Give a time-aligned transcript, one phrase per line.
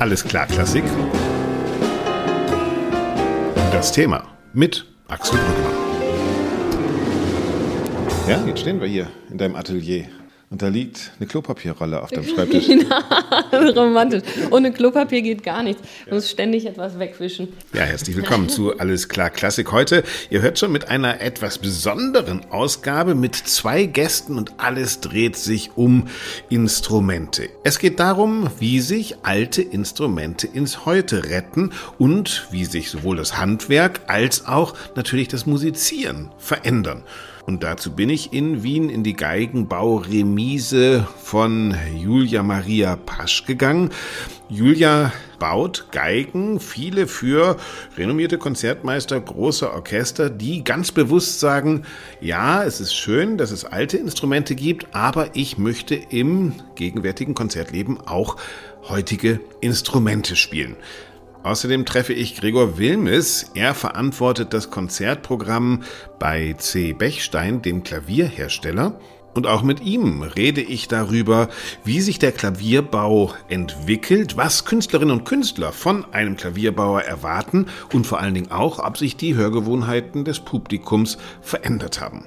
[0.00, 0.82] Alles klar, Klassik.
[3.70, 4.24] Das Thema
[4.54, 5.74] mit Axel Brückmann.
[8.26, 10.06] Ja, jetzt stehen wir hier in deinem Atelier.
[10.50, 12.66] Und da liegt eine Klopapierrolle auf dem Schreibtisch.
[13.52, 14.24] Romantisch.
[14.50, 15.80] Ohne Klopapier geht gar nichts.
[16.06, 17.52] Man muss ständig etwas wegwischen.
[17.72, 20.02] Ja, herzlich willkommen zu Alles klar Klassik heute.
[20.28, 25.70] Ihr hört schon mit einer etwas besonderen Ausgabe mit zwei Gästen und alles dreht sich
[25.76, 26.08] um
[26.48, 27.48] Instrumente.
[27.62, 33.38] Es geht darum, wie sich alte Instrumente ins Heute retten und wie sich sowohl das
[33.38, 37.04] Handwerk als auch natürlich das Musizieren verändern.
[37.50, 43.90] Und dazu bin ich in Wien in die Geigenbauremise von Julia Maria Pasch gegangen.
[44.48, 47.56] Julia baut Geigen, viele für
[47.98, 51.82] renommierte Konzertmeister, große Orchester, die ganz bewusst sagen,
[52.20, 58.00] ja, es ist schön, dass es alte Instrumente gibt, aber ich möchte im gegenwärtigen Konzertleben
[58.00, 58.36] auch
[58.88, 60.76] heutige Instrumente spielen.
[61.42, 63.50] Außerdem treffe ich Gregor Wilmes.
[63.54, 65.82] Er verantwortet das Konzertprogramm
[66.18, 66.92] bei C.
[66.92, 69.00] Bechstein, dem Klavierhersteller.
[69.32, 71.48] Und auch mit ihm rede ich darüber,
[71.84, 78.20] wie sich der Klavierbau entwickelt, was Künstlerinnen und Künstler von einem Klavierbauer erwarten und vor
[78.20, 82.26] allen Dingen auch, ob sich die Hörgewohnheiten des Publikums verändert haben.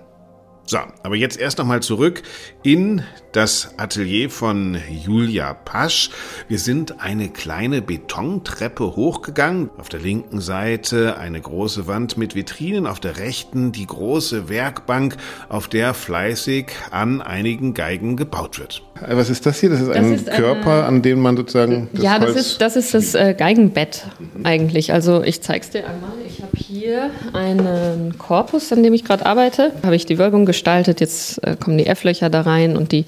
[0.66, 2.24] So, aber jetzt erst nochmal zurück
[2.64, 6.10] in das Atelier von Julia Pasch.
[6.48, 9.72] Wir sind eine kleine Betontreppe hochgegangen.
[9.78, 15.18] Auf der linken Seite eine große Wand mit Vitrinen, auf der rechten die große Werkbank,
[15.50, 18.84] auf der fleißig an einigen Geigen gebaut wird.
[19.02, 19.70] Äh, was ist das hier?
[19.70, 22.62] Das ist das ein ist Körper, eine, an dem man sozusagen das Ja, das ist
[22.62, 24.06] das, ist das äh, Geigenbett
[24.44, 24.94] eigentlich.
[24.94, 26.12] Also ich zeige es dir einmal.
[26.28, 29.74] Ich habe hier einen Korpus, an dem ich gerade arbeite.
[29.84, 31.02] Habe ich die Wölbung gestaltet.
[31.02, 33.06] Jetzt äh, kommen die F-Löcher da rein und die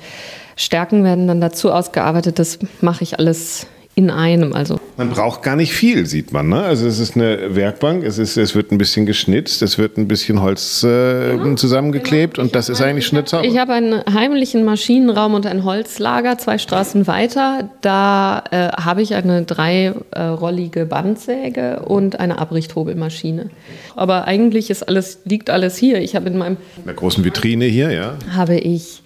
[0.58, 2.40] Stärken werden dann dazu ausgearbeitet.
[2.40, 4.54] Das mache ich alles in einem.
[4.54, 6.50] Also man braucht gar nicht viel, sieht man.
[6.50, 6.62] Ne?
[6.62, 10.08] Also es ist eine Werkbank, es, ist, es wird ein bisschen geschnitzt, es wird ein
[10.08, 11.56] bisschen Holz äh, genau.
[11.56, 12.46] zusammengeklebt genau.
[12.46, 13.44] und das ist ein, eigentlich Schnitzer.
[13.46, 17.70] Ich habe einen heimlichen Maschinenraum und ein Holzlager, zwei Straßen weiter.
[17.80, 23.50] Da äh, habe ich eine dreirollige Bandsäge und eine Abrichthobelmaschine.
[23.96, 26.02] Aber eigentlich ist alles, liegt alles hier.
[26.02, 29.04] Ich habe in meinem in der großen Vitrine hier, ja, habe ich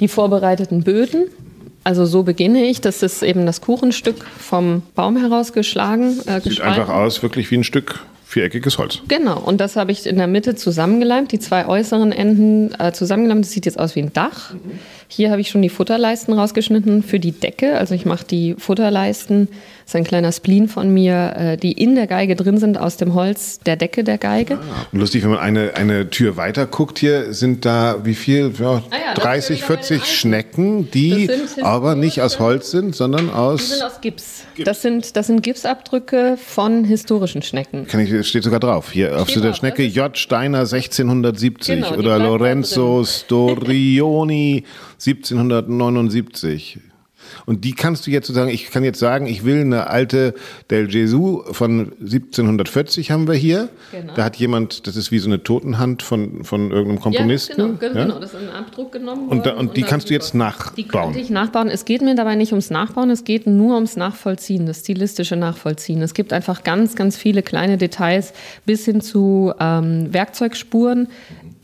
[0.00, 1.26] die vorbereiteten Böden
[1.84, 2.80] also so beginne ich.
[2.80, 6.20] Das ist eben das Kuchenstück vom Baum herausgeschlagen.
[6.26, 9.00] Äh, Sieht einfach aus, wirklich wie ein Stück viereckiges Holz.
[9.08, 13.44] Genau, und das habe ich in der Mitte zusammengeleimt, die zwei äußeren Enden äh, zusammengeleimt.
[13.44, 14.54] Das sieht jetzt aus wie ein Dach.
[14.54, 14.78] Mhm.
[15.14, 17.76] Hier habe ich schon die Futterleisten rausgeschnitten für die Decke.
[17.76, 21.96] Also ich mache die Futterleisten, das ist ein kleiner Spleen von mir, äh, die in
[21.96, 24.54] der Geige drin sind, aus dem Holz der Decke der Geige.
[24.54, 28.54] Ah, lustig, wenn man eine, eine Tür weiter guckt, hier sind da wie viel?
[28.58, 31.28] Ja, ah ja, 30, 40 Schnecken, die
[31.60, 33.60] aber nicht aus Holz sind, sondern aus...
[33.60, 34.44] Die sind aus Gips.
[34.54, 34.64] Gips.
[34.64, 37.86] Das, sind, das sind Gipsabdrücke von historischen Schnecken.
[37.86, 38.92] Kann ich, steht sogar drauf.
[38.92, 40.16] Hier auf der Schnecke J.
[40.16, 44.64] Steiner 1670 genau, oder Lorenzo Storioni
[45.06, 46.80] 1779.
[47.46, 50.34] Und die kannst du jetzt sozusagen, ich kann jetzt sagen, ich will eine alte
[50.70, 53.68] Del Gesù von 1740 haben wir hier.
[53.90, 54.14] Genau.
[54.14, 57.60] Da hat jemand, das ist wie so eine Totenhand von, von irgendeinem Komponisten.
[57.60, 58.04] Ja, genau, ja?
[58.04, 59.28] genau, das ist ein Abdruck genommen.
[59.28, 60.74] Und, da, und, und die kannst du jetzt nachbauen.
[60.76, 61.68] Die könnte ich nachbauen.
[61.68, 66.02] Es geht mir dabei nicht ums Nachbauen, es geht nur ums Nachvollziehen, das stilistische Nachvollziehen.
[66.02, 68.32] Es gibt einfach ganz, ganz viele kleine Details
[68.66, 71.08] bis hin zu ähm, Werkzeugspuren,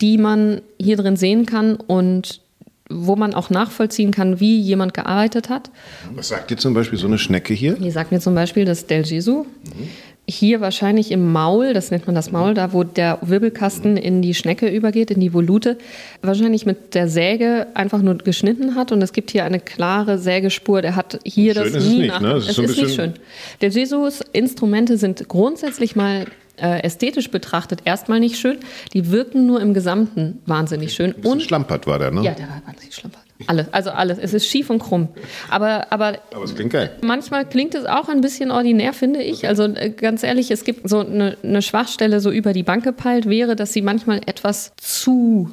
[0.01, 2.41] die man hier drin sehen kann und
[2.89, 5.71] wo man auch nachvollziehen kann, wie jemand gearbeitet hat.
[6.15, 7.75] Was sagt dir zum Beispiel so eine Schnecke hier?
[7.75, 9.45] Die sagt mir zum Beispiel das Del Gesù.
[9.45, 9.89] Mhm.
[10.31, 14.35] Hier wahrscheinlich im Maul, das nennt man das Maul, da wo der Wirbelkasten in die
[14.35, 15.79] Schnecke übergeht, in die Volute,
[16.21, 20.83] wahrscheinlich mit der Säge einfach nur geschnitten hat und es gibt hier eine klare Sägespur.
[20.83, 22.33] Der hat hier schön das ist nie es nicht, ne?
[22.33, 23.15] Es ist, so ist nicht schön.
[23.63, 26.27] Der Jesus Instrumente sind grundsätzlich mal
[26.61, 28.59] äh, ästhetisch betrachtet erstmal nicht schön.
[28.93, 31.13] Die wirken nur im Gesamten wahnsinnig schön.
[31.13, 32.23] Und schlampert war der, ne?
[32.23, 33.23] Ja, der war wahnsinnig schlampert.
[33.47, 34.19] Alles, also alles.
[34.19, 35.09] Es ist schief und krumm.
[35.49, 36.91] Aber, aber, aber es klingt geil.
[37.03, 39.47] Manchmal klingt es auch ein bisschen ordinär, finde ich.
[39.47, 43.29] Also äh, ganz ehrlich, es gibt so eine, eine Schwachstelle so über die Bank gepeilt
[43.29, 45.51] wäre, dass sie manchmal etwas zu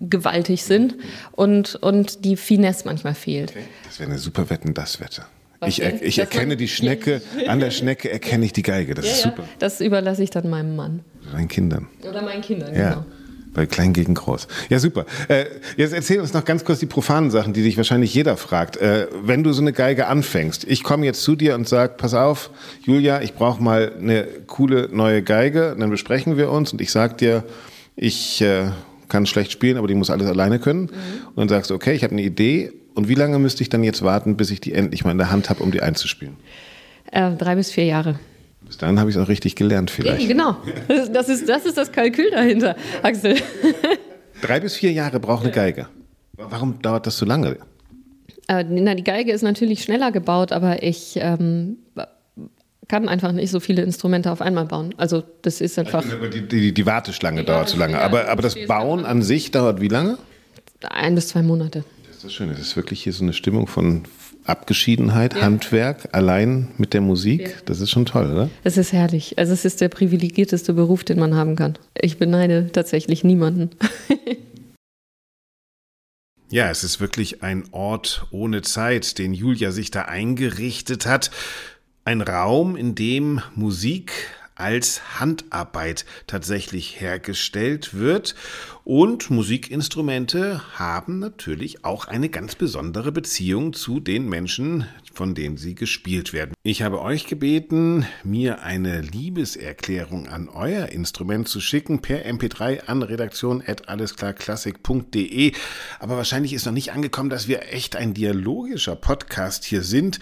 [0.00, 0.96] gewaltig sind
[1.32, 3.50] und, und die Finesse manchmal fehlt.
[3.50, 3.64] Okay.
[3.86, 5.22] Das wäre eine super Wetten, das Wette.
[5.66, 8.94] Ich, er, ich erkenne die Schnecke, an der Schnecke erkenne ich die Geige.
[8.94, 9.42] Das ja, ist super.
[9.42, 11.00] Ja, das überlasse ich dann meinem Mann.
[11.22, 11.86] Oder meinen Kindern.
[12.08, 12.90] Oder meinen Kindern, ja.
[12.90, 13.04] genau.
[13.52, 14.46] Bei klein gegen groß.
[14.68, 15.06] Ja, super.
[15.28, 15.46] Äh,
[15.76, 18.76] jetzt erzähl uns noch ganz kurz die profanen Sachen, die dich wahrscheinlich jeder fragt.
[18.76, 22.14] Äh, wenn du so eine Geige anfängst, ich komme jetzt zu dir und sag, pass
[22.14, 22.50] auf,
[22.82, 27.18] Julia, ich brauche mal eine coole neue Geige, dann besprechen wir uns und ich sag
[27.18, 27.42] dir,
[27.96, 28.70] ich äh,
[29.08, 30.82] kann schlecht spielen, aber die muss alles alleine können.
[30.82, 30.88] Mhm.
[31.34, 33.82] Und dann sagst du, okay, ich habe eine Idee und wie lange müsste ich dann
[33.82, 36.36] jetzt warten, bis ich die endlich mal in der Hand habe, um die einzuspielen?
[37.12, 38.18] Äh, drei bis vier Jahre.
[38.66, 40.28] Bis dahin habe ich es auch richtig gelernt vielleicht.
[40.28, 40.56] Genau,
[41.12, 43.36] das ist, das ist das Kalkül dahinter, Axel.
[44.42, 45.88] Drei bis vier Jahre braucht eine Geige.
[46.32, 47.58] Warum dauert das so lange?
[48.48, 51.76] Äh, na, die Geige ist natürlich schneller gebaut, aber ich ähm,
[52.88, 54.94] kann einfach nicht so viele Instrumente auf einmal bauen.
[54.96, 56.02] Also das ist einfach.
[56.32, 58.00] Die, die, die Warteschlange dauert zu lange.
[58.00, 60.18] Aber, aber das Bauen an sich dauert wie lange?
[60.88, 61.84] Ein bis zwei Monate.
[62.20, 62.52] Das ist das Schöne.
[62.52, 64.02] Das ist wirklich hier so eine Stimmung von
[64.44, 65.40] Abgeschiedenheit, ja.
[65.40, 67.40] Handwerk, allein mit der Musik.
[67.40, 67.54] Ja.
[67.64, 68.50] Das ist schon toll, oder?
[68.62, 69.38] Es ist herrlich.
[69.38, 71.78] Also es ist der privilegierteste Beruf, den man haben kann.
[71.98, 73.70] Ich beneide tatsächlich niemanden.
[76.52, 81.30] Ja, es ist wirklich ein Ort ohne Zeit, den Julia sich da eingerichtet hat.
[82.04, 84.10] Ein Raum, in dem Musik
[84.60, 88.34] als Handarbeit tatsächlich hergestellt wird.
[88.84, 95.74] Und Musikinstrumente haben natürlich auch eine ganz besondere Beziehung zu den Menschen, von denen sie
[95.74, 96.54] gespielt werden.
[96.62, 103.02] Ich habe euch gebeten, mir eine Liebeserklärung an euer Instrument zu schicken per MP3 an
[103.02, 105.52] redaktion.allesklarklassik.de.
[105.98, 110.20] Aber wahrscheinlich ist noch nicht angekommen, dass wir echt ein dialogischer Podcast hier sind.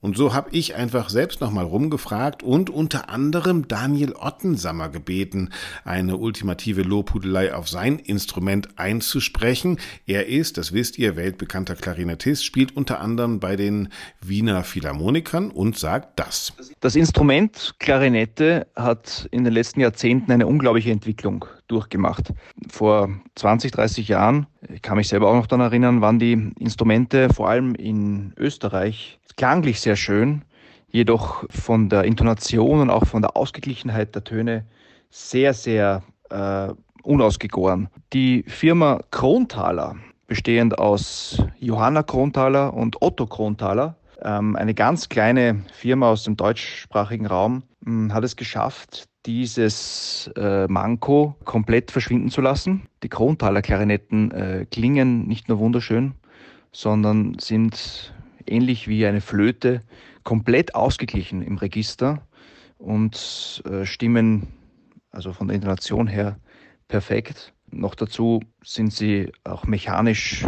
[0.00, 5.50] Und so habe ich einfach selbst nochmal rumgefragt und unter anderem Daniel Ottensammer gebeten,
[5.84, 9.78] eine ultimative Lobhudelei auf sein Instrument einzusprechen.
[10.06, 13.88] Er ist, das wisst ihr, weltbekannter Klarinettist, spielt unter anderem bei den
[14.20, 16.52] Wiener Philharmonikern und sagt das.
[16.80, 22.32] Das Instrument Klarinette hat in den letzten Jahrzehnten eine unglaubliche Entwicklung durchgemacht.
[22.68, 27.32] Vor 20, 30 Jahren, ich kann mich selber auch noch daran erinnern, waren die Instrumente
[27.32, 30.42] vor allem in Österreich klanglich sehr schön,
[30.90, 34.66] jedoch von der Intonation und auch von der Ausgeglichenheit der Töne
[35.10, 36.68] sehr, sehr äh,
[37.02, 37.88] unausgegoren.
[38.12, 46.10] Die Firma Kronthaler, bestehend aus Johanna Kronthaler und Otto Kronthaler, ähm, eine ganz kleine Firma
[46.10, 52.88] aus dem deutschsprachigen Raum, mh, hat es geschafft, dieses äh, Manko komplett verschwinden zu lassen.
[53.02, 56.14] Die Kronthaler Klarinetten äh, klingen nicht nur wunderschön,
[56.72, 58.14] sondern sind
[58.46, 59.82] ähnlich wie eine Flöte,
[60.24, 62.22] komplett ausgeglichen im Register
[62.78, 64.46] und äh, stimmen
[65.10, 66.38] also von der Intonation her
[66.88, 67.52] perfekt.
[67.70, 70.46] Noch dazu sind sie auch mechanisch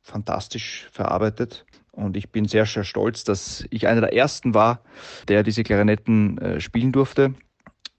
[0.00, 1.66] fantastisch verarbeitet.
[1.92, 4.80] Und ich bin sehr, sehr stolz, dass ich einer der ersten war,
[5.28, 7.34] der diese Klarinetten äh, spielen durfte.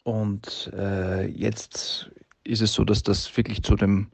[0.06, 2.12] Und äh, jetzt
[2.44, 4.12] ist es so, dass das wirklich zu dem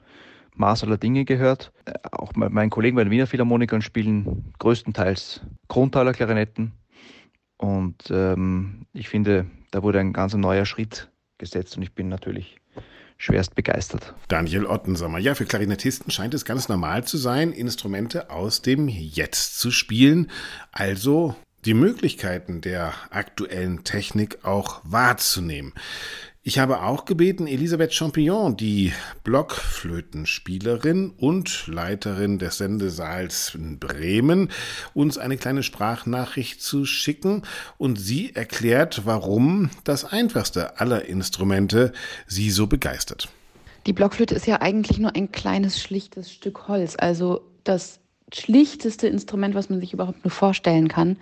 [0.56, 1.74] Maß aller Dinge gehört.
[1.84, 6.72] Äh, auch mein Kollegen bei den Wiener Philharmonikern spielen größtenteils Krontaler Klarinetten.
[7.58, 12.62] Und ähm, ich finde, da wurde ein ganz neuer Schritt gesetzt und ich bin natürlich
[13.18, 14.16] schwerst begeistert.
[14.30, 15.20] Daniel Ottensammer.
[15.20, 20.32] Ja, für Klarinettisten scheint es ganz normal zu sein, Instrumente aus dem Jetzt zu spielen.
[20.72, 21.36] Also
[21.66, 25.74] die Möglichkeiten der aktuellen Technik auch wahrzunehmen.
[26.44, 28.94] Ich habe auch gebeten, Elisabeth Champignon, die
[29.24, 34.50] Blockflötenspielerin und Leiterin des Sendesaals in Bremen,
[34.96, 37.44] uns eine kleine Sprachnachricht zu schicken
[37.78, 41.94] und sie erklärt, warum das einfachste aller Instrumente
[42.26, 43.30] sie so begeistert.
[43.86, 48.01] Die Blockflöte ist ja eigentlich nur ein kleines, schlichtes Stück Holz, also das
[48.34, 51.18] schlichteste Instrument, was man sich überhaupt nur vorstellen kann.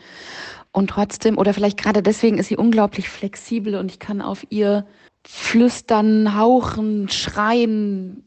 [0.71, 4.85] Und trotzdem, oder vielleicht gerade deswegen ist sie unglaublich flexibel und ich kann auf ihr
[5.25, 8.23] flüstern, hauchen, schreien,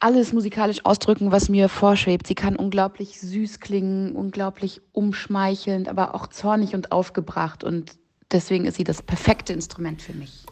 [0.00, 2.26] alles musikalisch ausdrücken, was mir vorschwebt.
[2.26, 7.62] Sie kann unglaublich süß klingen, unglaublich umschmeichelnd, aber auch zornig und aufgebracht.
[7.62, 7.92] Und
[8.32, 10.44] deswegen ist sie das perfekte Instrument für mich.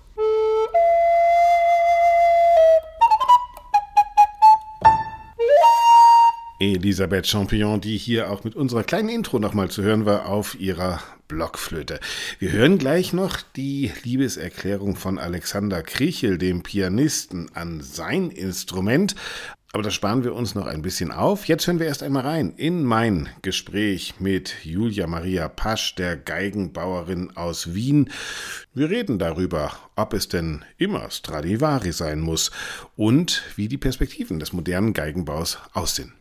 [6.60, 11.00] Elisabeth Champignon, die hier auch mit unserer kleinen Intro nochmal zu hören war auf ihrer
[11.26, 12.00] Blockflöte.
[12.38, 19.14] Wir hören gleich noch die Liebeserklärung von Alexander Kriechel, dem Pianisten, an sein Instrument.
[19.72, 21.46] Aber das sparen wir uns noch ein bisschen auf.
[21.46, 27.34] Jetzt hören wir erst einmal rein in mein Gespräch mit Julia Maria Pasch, der Geigenbauerin
[27.36, 28.10] aus Wien.
[28.74, 32.50] Wir reden darüber, ob es denn immer Stradivari sein muss
[32.96, 36.12] und wie die Perspektiven des modernen Geigenbaus aussehen.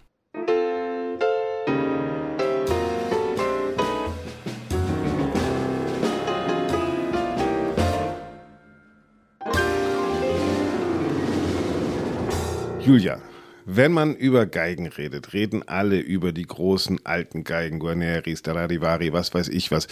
[12.89, 13.19] Julia,
[13.67, 19.31] wenn man über Geigen redet, reden alle über die großen alten Geigen, Guarneri, Stradivari, was
[19.31, 19.87] weiß ich was.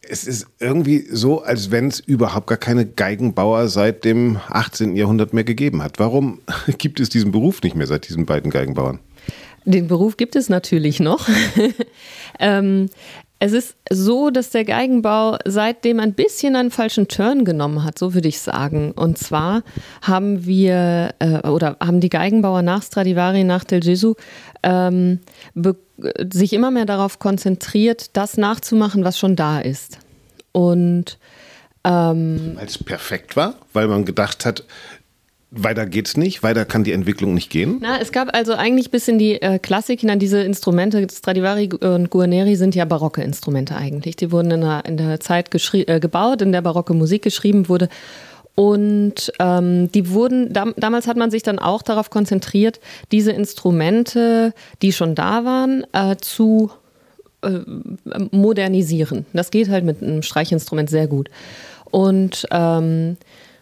[0.00, 4.96] Es ist irgendwie so, als wenn es überhaupt gar keine Geigenbauer seit dem 18.
[4.96, 6.00] Jahrhundert mehr gegeben hat.
[6.00, 6.40] Warum
[6.78, 8.98] gibt es diesen Beruf nicht mehr seit diesen beiden Geigenbauern?
[9.64, 11.28] Den Beruf gibt es natürlich noch.
[12.40, 12.90] ähm,
[13.44, 18.14] Es ist so, dass der Geigenbau seitdem ein bisschen einen falschen Turn genommen hat, so
[18.14, 18.92] würde ich sagen.
[18.92, 19.64] Und zwar
[20.00, 24.14] haben wir äh, oder haben die Geigenbauer nach Stradivari, nach Del Gesù
[24.62, 25.18] ähm,
[26.32, 29.98] sich immer mehr darauf konzentriert, das nachzumachen, was schon da ist.
[30.52, 31.18] Und
[31.82, 34.62] ähm, weil es perfekt war, weil man gedacht hat,
[35.54, 37.78] weiter geht's nicht, weiter kann die Entwicklung nicht gehen.
[37.80, 42.10] Na, es gab also eigentlich bis in die äh, Klassik hinein diese Instrumente, Stradivari und
[42.10, 44.16] Guarneri sind ja barocke Instrumente eigentlich.
[44.16, 47.88] Die wurden in der, in der Zeit äh, gebaut, in der barocke Musik geschrieben wurde.
[48.54, 52.80] Und ähm, die wurden, dam damals hat man sich dann auch darauf konzentriert,
[53.10, 56.70] diese Instrumente, die schon da waren, äh, zu
[57.42, 57.60] äh,
[58.30, 59.26] modernisieren.
[59.32, 61.30] Das geht halt mit einem Streichinstrument sehr gut.
[61.90, 63.16] Und ähm,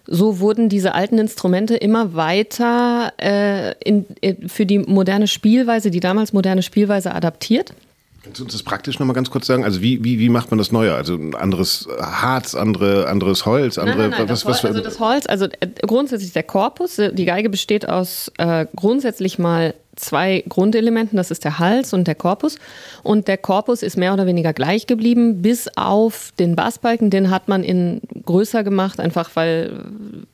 [0.07, 6.00] so wurden diese alten Instrumente immer weiter äh, in, in, für die moderne Spielweise, die
[6.00, 7.75] damals moderne Spielweise adaptiert.
[8.23, 9.64] Kannst du uns das praktisch nochmal ganz kurz sagen?
[9.64, 10.95] Also wie, wie, wie macht man das Neue?
[10.95, 14.83] Also ein anderes Harz, andere, anderes Holz, andere nein, nein, nein, was, was, was, Also
[14.83, 19.75] das Holz, also äh, grundsätzlich der Korpus, äh, die Geige besteht aus äh, grundsätzlich mal
[20.00, 22.59] zwei Grundelementen, das ist der Hals und der Korpus.
[23.02, 27.49] Und der Korpus ist mehr oder weniger gleich geblieben, bis auf den Bassbalken, den hat
[27.49, 29.85] man in größer gemacht, einfach weil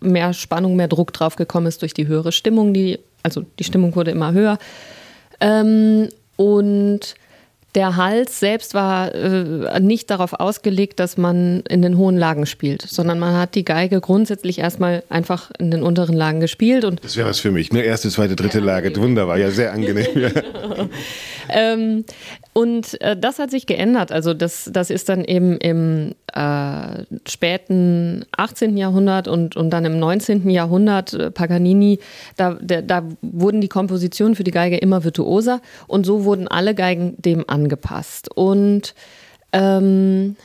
[0.01, 3.95] mehr Spannung, mehr Druck drauf gekommen ist durch die höhere Stimmung, die, also die Stimmung
[3.97, 4.59] wurde immer höher.
[5.41, 7.15] Ähm, und
[7.77, 12.81] der Hals selbst war äh, nicht darauf ausgelegt, dass man in den hohen Lagen spielt,
[12.83, 16.85] sondern man hat die Geige grundsätzlich erstmal einfach in den unteren Lagen gespielt.
[16.85, 17.73] Und das wäre was für mich.
[17.73, 18.97] Nur erste, zweite, dritte ja, Lage.
[18.97, 20.07] Wunderbar, ja, sehr angenehm.
[21.49, 22.05] ähm,
[22.53, 24.13] und äh, das hat sich geändert.
[24.13, 28.77] Also das, das ist dann eben im äh, späten 18.
[28.77, 30.49] Jahrhundert und, und dann im 19.
[30.51, 31.99] Jahrhundert äh, Paganini,
[32.37, 36.75] da, der, da wurden die Kompositionen für die Geige immer virtuoser und so wurden alle
[36.75, 38.31] Geigen dem angepasst.
[38.35, 38.95] Und
[39.53, 40.37] ähm,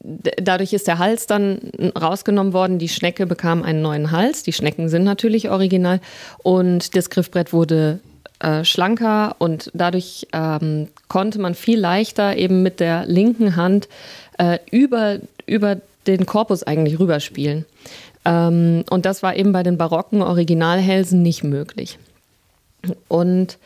[0.00, 2.78] dadurch ist der Hals dann rausgenommen worden.
[2.78, 4.42] Die Schnecke bekam einen neuen Hals.
[4.42, 6.00] Die Schnecken sind natürlich original.
[6.42, 8.00] Und das Griffbrett wurde
[8.40, 13.88] äh, schlanker und dadurch ähm, konnte man viel leichter eben mit der linken Hand
[14.38, 15.76] äh, über, über
[16.06, 17.64] den Korpus eigentlich rüberspielen.
[18.24, 21.98] Ähm, und das war eben bei den barocken Originalhälsen nicht möglich.
[23.08, 23.58] Und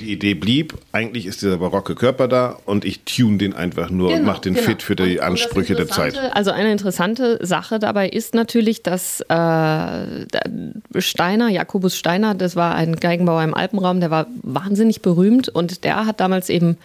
[0.00, 4.08] die Idee blieb, eigentlich ist dieser barocke Körper da und ich tune den einfach nur
[4.08, 4.66] genau, und mache den genau.
[4.66, 6.18] fit für die und, Ansprüche und der Zeit.
[6.34, 12.96] Also eine interessante Sache dabei ist natürlich, dass äh, Steiner, Jakobus Steiner, das war ein
[12.96, 16.78] Geigenbauer im Alpenraum, der war wahnsinnig berühmt und der hat damals eben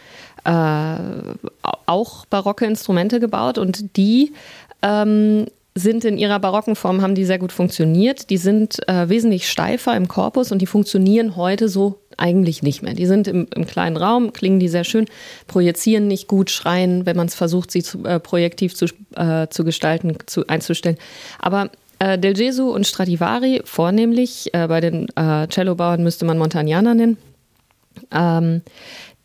[0.44, 0.96] äh,
[1.86, 4.34] auch barocke Instrumente gebaut und die
[4.82, 8.30] ähm, sind in ihrer barocken Form, haben die sehr gut funktioniert.
[8.30, 12.94] Die sind äh, wesentlich steifer im Korpus und die funktionieren heute so eigentlich nicht mehr.
[12.94, 15.06] Die sind im, im, kleinen Raum, klingen die sehr schön,
[15.48, 19.64] projizieren nicht gut, schreien, wenn man es versucht, sie zu, äh, projektiv zu, äh, zu
[19.64, 20.98] gestalten, zu, einzustellen.
[21.40, 21.70] Aber
[22.00, 27.18] äh, Del Gesù und Stradivari vornehmlich, äh, bei den äh, Cellobauern müsste man Montagnana nennen,
[28.12, 28.62] ähm,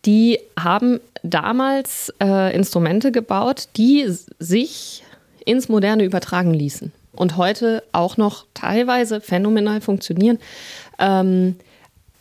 [0.05, 4.07] die haben damals äh, Instrumente gebaut, die
[4.39, 5.05] sich
[5.45, 10.39] ins Moderne übertragen ließen und heute auch noch teilweise phänomenal funktionieren.
[10.99, 11.57] Ähm,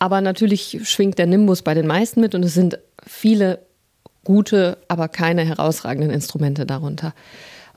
[0.02, 3.60] aber natürlich schwingt der Nimbus bei den meisten mit und es sind viele
[4.24, 7.14] gute, aber keine herausragenden Instrumente darunter.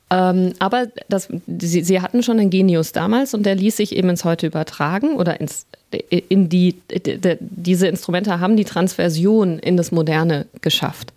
[0.10, 4.10] Ähm, aber das, sie, sie, hatten schon einen Genius damals und der ließ sich eben
[4.10, 5.68] ins Heute übertragen oder ins,
[6.10, 11.14] in die, die, diese Instrumente haben die Transversion in das Moderne geschafft.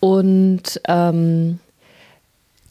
[0.00, 1.58] Und ähm,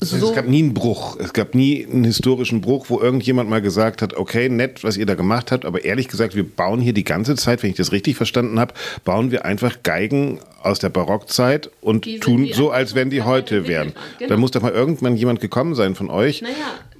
[0.01, 0.29] so.
[0.29, 1.17] Es gab nie einen Bruch.
[1.19, 5.05] Es gab nie einen historischen Bruch, wo irgendjemand mal gesagt hat, okay, nett, was ihr
[5.05, 7.91] da gemacht habt, aber ehrlich gesagt, wir bauen hier die ganze Zeit, wenn ich das
[7.91, 8.73] richtig verstanden habe,
[9.05, 13.93] bauen wir einfach Geigen aus der Barockzeit und tun so, als wenn die heute wären.
[14.17, 14.29] Genau.
[14.29, 16.41] Da muss doch mal irgendwann jemand gekommen sein von euch.
[16.41, 16.55] Naja.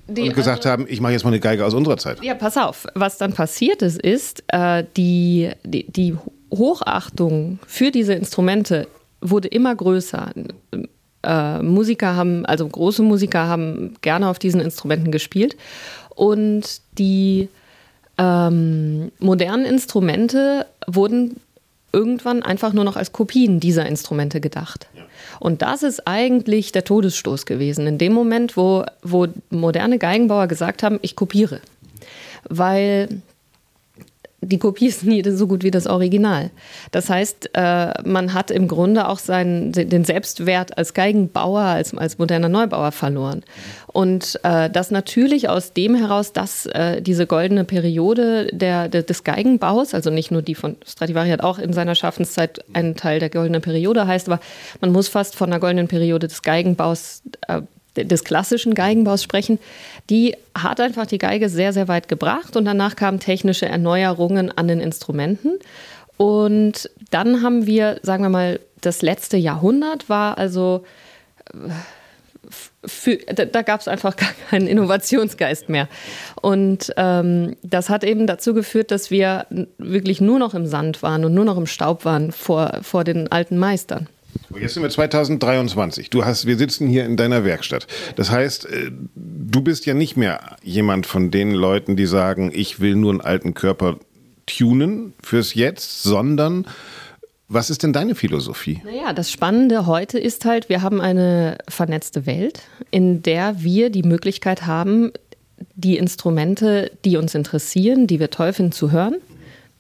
[0.08, 2.22] Die, und gesagt also, haben, ich mache jetzt mal eine Geige aus unserer Zeit.
[2.24, 2.86] Ja, pass auf.
[2.96, 6.16] Was dann passiert ist, ist, äh, die, die, die
[6.54, 8.88] Hochachtung für diese Instrumente
[9.22, 10.34] wurde immer größer
[11.24, 15.56] äh, Musiker haben, also große Musiker haben gerne auf diesen Instrumenten gespielt.
[16.16, 17.50] Und die
[18.18, 21.38] ähm, modernen Instrumente wurden
[21.94, 24.88] irgendwann einfach nur noch als Kopien dieser Instrumente gedacht.
[24.96, 25.04] Ja.
[25.40, 30.84] Und das ist eigentlich der Todesstoß gewesen, in dem Moment, wo, wo moderne Geigenbauer gesagt
[30.84, 31.62] haben, ich kopiere.
[32.48, 33.22] Weil
[34.44, 36.50] die Kopie ist nie so gut wie das Original.
[36.92, 42.18] Das heißt, äh, man hat im Grunde auch seinen, den Selbstwert als Geigenbauer, als, als
[42.18, 43.44] moderner Neubauer verloren.
[43.88, 49.94] Und äh, das natürlich aus dem heraus, dass äh, diese goldene Periode der, des Geigenbaus,
[49.94, 53.62] also nicht nur die von Stradivari hat auch in seiner Schaffenszeit einen Teil der goldenen
[53.62, 54.40] Periode heißt, aber
[54.80, 57.22] man muss fast von der goldenen Periode des Geigenbaus
[57.96, 59.60] des klassischen Geigenbaus sprechen,
[60.10, 64.68] die hat einfach die Geige sehr, sehr weit gebracht und danach kamen technische Erneuerungen an
[64.68, 65.60] den Instrumenten.
[66.18, 70.84] Und dann haben wir, sagen wir mal, das letzte Jahrhundert war also,
[71.54, 71.70] äh,
[72.86, 75.88] für, da, da gab es einfach gar keinen Innovationsgeist mehr.
[76.42, 79.46] Und ähm, das hat eben dazu geführt, dass wir
[79.78, 83.32] wirklich nur noch im Sand waren und nur noch im Staub waren vor, vor den
[83.32, 84.08] alten Meistern.
[84.60, 86.10] Jetzt sind wir 2023.
[86.10, 87.88] Du hast, wir sitzen hier in deiner Werkstatt.
[88.16, 92.80] Das heißt, äh, du bist ja nicht mehr jemand von den Leuten, die sagen, ich
[92.80, 93.98] will nur einen alten Körper
[94.46, 96.66] tunen fürs Jetzt, sondern
[97.48, 98.82] was ist denn deine Philosophie?
[98.86, 102.62] Naja, das Spannende heute ist halt, wir haben eine vernetzte Welt,
[102.92, 105.12] in der wir die Möglichkeit haben,
[105.76, 109.16] die Instrumente, die uns interessieren, die wir toll finden, zu hören.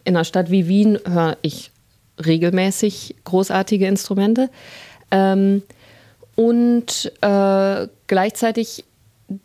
[0.03, 1.71] In einer Stadt wie Wien höre ich
[2.25, 4.49] regelmäßig großartige Instrumente.
[5.11, 5.63] Ähm,
[6.35, 8.85] und äh, gleichzeitig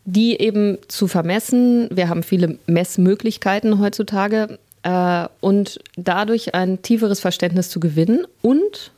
[0.05, 1.89] die eben zu vermessen.
[1.91, 8.25] Wir haben viele Messmöglichkeiten heutzutage äh, und dadurch ein tieferes Verständnis zu gewinnen.
[8.41, 8.91] Und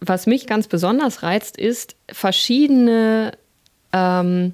[0.00, 3.32] was mich ganz besonders reizt, ist verschiedene
[3.92, 4.52] ähm,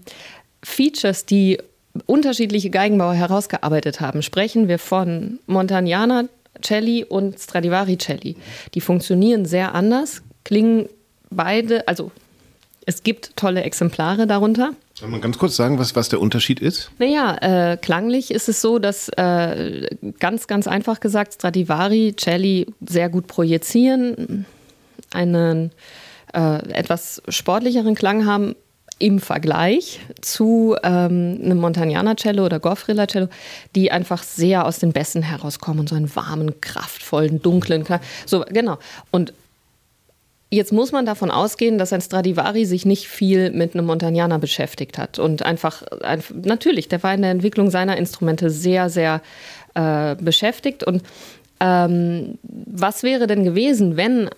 [0.62, 1.58] Features, die
[2.06, 4.22] unterschiedliche Geigenbauer herausgearbeitet haben.
[4.22, 6.24] Sprechen wir von Montagnana
[6.64, 8.36] Celli und Stradivari Celli.
[8.74, 10.88] Die funktionieren sehr anders, klingen
[11.30, 12.10] beide, also
[12.86, 14.74] es gibt tolle Exemplare darunter.
[15.00, 16.90] Kann man ganz kurz sagen, was, was der Unterschied ist?
[16.98, 17.36] Naja,
[17.72, 19.88] äh, klanglich ist es so, dass äh,
[20.20, 24.46] ganz, ganz einfach gesagt, Stradivari, Celli sehr gut projizieren,
[25.12, 25.72] einen
[26.32, 28.54] äh, etwas sportlicheren Klang haben,
[28.98, 33.28] im Vergleich zu ähm, einem Montagnana-Cello oder Goffrilla-Cello,
[33.74, 37.84] die einfach sehr aus den Bässen herauskommen und so einen warmen, kraftvollen, dunklen,
[38.26, 38.78] so genau.
[39.10, 39.32] Und
[40.50, 44.98] Jetzt muss man davon ausgehen, dass ein Stradivari sich nicht viel mit einem Montagnana beschäftigt
[44.98, 49.20] hat und einfach, einfach natürlich, der war in der Entwicklung seiner Instrumente sehr, sehr
[49.74, 50.84] äh, beschäftigt.
[50.84, 51.02] Und
[51.58, 54.30] ähm, was wäre denn gewesen, wenn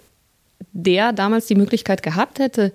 [0.72, 2.72] der damals die Möglichkeit gehabt hätte,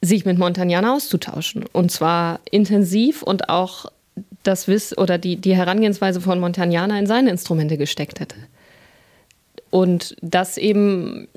[0.00, 1.64] sich mit Montagnana auszutauschen.
[1.72, 3.86] Und zwar intensiv und auch
[4.42, 8.36] das Wiss oder die, die Herangehensweise von Montagnana in seine Instrumente gesteckt hätte.
[9.70, 11.28] Und das eben.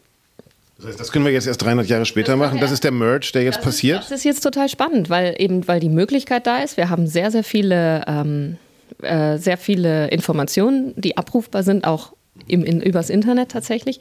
[0.78, 2.60] Das heißt, das können wir jetzt erst 300 Jahre später machen.
[2.60, 4.02] Das ist der Merge, der jetzt das passiert.
[4.02, 6.78] Ist, das ist jetzt total spannend, weil eben, weil die Möglichkeit da ist.
[6.78, 8.58] Wir haben sehr, sehr viele, ähm,
[9.02, 12.14] äh, sehr viele Informationen, die abrufbar sind, auch
[12.48, 14.00] im, in, übers Internet tatsächlich.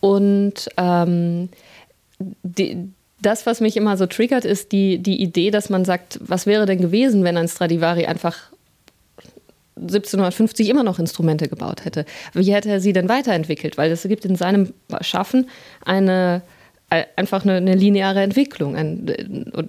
[0.00, 1.48] Und ähm,
[2.18, 2.88] die,
[3.20, 6.66] das, was mich immer so triggert, ist die, die Idee, dass man sagt, was wäre
[6.66, 8.50] denn gewesen, wenn ein Stradivari einfach
[9.76, 12.04] 1750 immer noch Instrumente gebaut hätte?
[12.34, 13.78] Wie hätte er sie denn weiterentwickelt?
[13.78, 15.48] Weil es gibt in seinem Schaffen
[15.84, 16.42] eine,
[16.90, 18.76] äh, einfach eine, eine lineare Entwicklung.
[18.76, 19.68] Ein, oder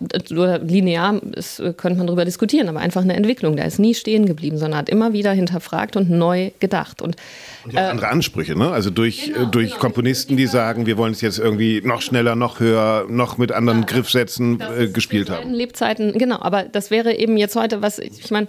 [0.00, 3.56] linear ist, könnte man darüber diskutieren, aber einfach eine Entwicklung.
[3.56, 7.02] Der ist nie stehen geblieben, sondern hat immer wieder hinterfragt und neu gedacht.
[7.02, 7.16] Und,
[7.64, 8.70] und äh, andere Ansprüche, ne?
[8.70, 9.80] Also durch, genau, durch genau.
[9.80, 13.80] Komponisten, die sagen, wir wollen es jetzt irgendwie noch schneller, noch höher, noch mit anderen
[13.80, 15.52] ja, Griffsätzen äh, gespielt haben.
[15.52, 18.46] Lebzeiten, genau, aber das wäre eben jetzt heute, was ich meine,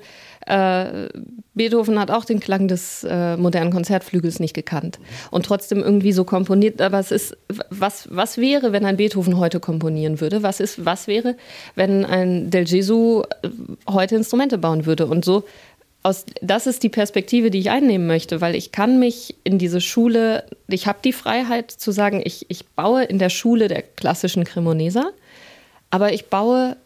[0.50, 1.10] äh,
[1.54, 6.24] Beethoven hat auch den Klang des äh, modernen Konzertflügels nicht gekannt und trotzdem irgendwie so
[6.24, 6.82] komponiert.
[6.82, 7.38] Aber es ist,
[7.70, 10.42] was, was wäre, wenn ein Beethoven heute komponieren würde?
[10.42, 11.36] Was, ist, was wäre,
[11.76, 13.50] wenn ein Del Gesù äh,
[13.88, 15.06] heute Instrumente bauen würde?
[15.06, 15.44] Und so,
[16.02, 19.82] aus, das ist die Perspektive, die ich einnehmen möchte, weil ich kann mich in diese
[19.82, 24.46] Schule, ich habe die Freiheit zu sagen, ich, ich baue in der Schule der klassischen
[24.46, 25.12] Cremonesa,
[25.92, 26.78] aber ich baue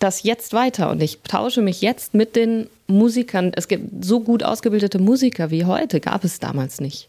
[0.00, 3.52] das jetzt weiter und ich tausche mich jetzt mit den Musikern.
[3.54, 7.08] Es gibt so gut ausgebildete Musiker wie heute, gab es damals nicht.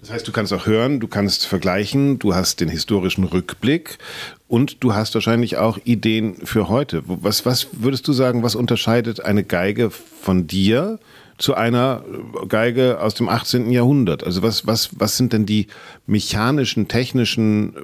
[0.00, 3.98] Das heißt, du kannst auch hören, du kannst vergleichen, du hast den historischen Rückblick
[4.46, 7.02] und du hast wahrscheinlich auch Ideen für heute.
[7.04, 11.00] Was, was würdest du sagen, was unterscheidet eine Geige von dir
[11.36, 12.04] zu einer
[12.48, 13.72] Geige aus dem 18.
[13.72, 14.22] Jahrhundert?
[14.22, 15.66] Also was, was, was sind denn die
[16.06, 17.74] mechanischen, technischen,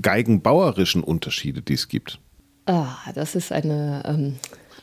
[0.00, 2.18] geigenbauerischen Unterschiede, die es gibt?
[2.66, 4.02] Ah, das ist eine.
[4.06, 4.34] Ähm,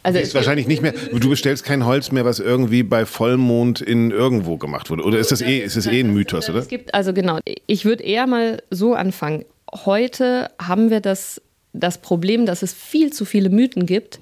[0.04, 0.94] also ist wahrscheinlich nicht mehr.
[0.94, 5.04] Du bestellst kein Holz mehr, was irgendwie bei Vollmond in irgendwo gemacht wurde.
[5.04, 6.60] Oder ist das eh, ist das eh ein Mythos, oder?
[6.60, 7.40] Es gibt also genau.
[7.68, 9.46] Ich würde eher mal so anfangen.
[9.74, 11.42] Heute haben wir das,
[11.74, 14.20] das Problem, dass es viel zu viele Mythen gibt,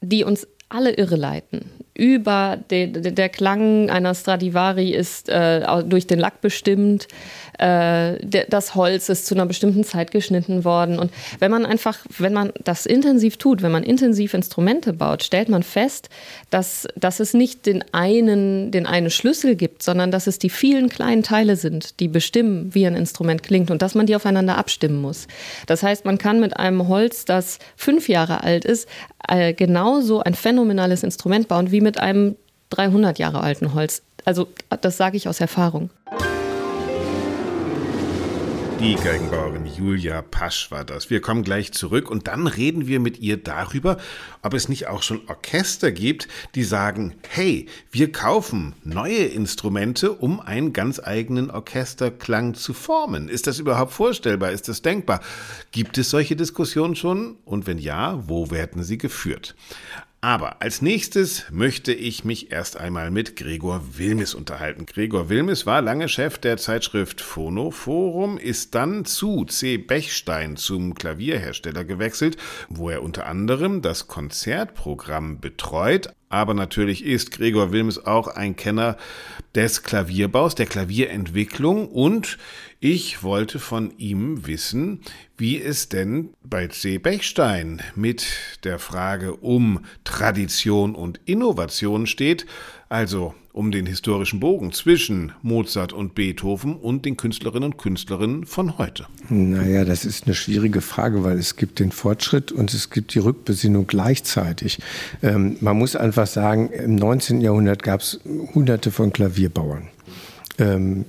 [0.00, 1.70] die uns alle irre leiten.
[1.94, 7.06] Über de, der Klang einer Stradivari ist äh, durch den Lack bestimmt.
[7.58, 10.98] Äh, der, das Holz ist zu einer bestimmten Zeit geschnitten worden.
[10.98, 15.50] Und wenn man einfach, wenn man das intensiv tut, wenn man intensiv Instrumente baut, stellt
[15.50, 16.08] man fest,
[16.48, 20.88] dass, dass es nicht den einen, den einen Schlüssel gibt, sondern dass es die vielen
[20.88, 25.02] kleinen Teile sind, die bestimmen, wie ein Instrument klingt und dass man die aufeinander abstimmen
[25.02, 25.26] muss.
[25.66, 28.88] Das heißt, man kann mit einem Holz, das fünf Jahre alt ist,
[29.28, 32.36] äh, genauso ein phänomenales Instrument bauen wie mit einem
[32.70, 34.02] 300 Jahre alten Holz.
[34.24, 34.48] Also
[34.80, 35.90] das sage ich aus Erfahrung.
[38.82, 41.08] Die Geigenbauerin Julia Pasch war das.
[41.08, 43.96] Wir kommen gleich zurück und dann reden wir mit ihr darüber,
[44.42, 50.40] ob es nicht auch schon Orchester gibt, die sagen, hey, wir kaufen neue Instrumente, um
[50.40, 53.28] einen ganz eigenen Orchesterklang zu formen.
[53.28, 54.50] Ist das überhaupt vorstellbar?
[54.50, 55.20] Ist das denkbar?
[55.70, 57.36] Gibt es solche Diskussionen schon?
[57.44, 59.54] Und wenn ja, wo werden sie geführt?
[60.24, 64.86] Aber als nächstes möchte ich mich erst einmal mit Gregor Wilmes unterhalten.
[64.86, 69.78] Gregor Wilmes war lange Chef der Zeitschrift Phono Forum, ist dann zu C.
[69.78, 72.36] Bechstein zum Klavierhersteller gewechselt,
[72.68, 78.96] wo er unter anderem das Konzertprogramm betreut, aber natürlich ist Gregor Wilms auch ein Kenner
[79.54, 82.38] des Klavierbaus, der Klavierentwicklung und
[82.80, 85.02] ich wollte von ihm wissen,
[85.36, 86.96] wie es denn bei C.
[86.96, 88.24] Bechstein mit
[88.64, 92.46] der Frage um Tradition und Innovation steht,
[92.88, 98.78] also um den historischen Bogen zwischen Mozart und Beethoven und den Künstlerinnen und Künstlerinnen von
[98.78, 99.06] heute?
[99.28, 103.18] Naja, das ist eine schwierige Frage, weil es gibt den Fortschritt und es gibt die
[103.18, 104.78] Rückbesinnung gleichzeitig.
[105.22, 107.40] Ähm, man muss einfach sagen, im 19.
[107.40, 108.20] Jahrhundert gab es
[108.54, 109.88] hunderte von Klavierbauern.
[110.58, 111.04] Ähm,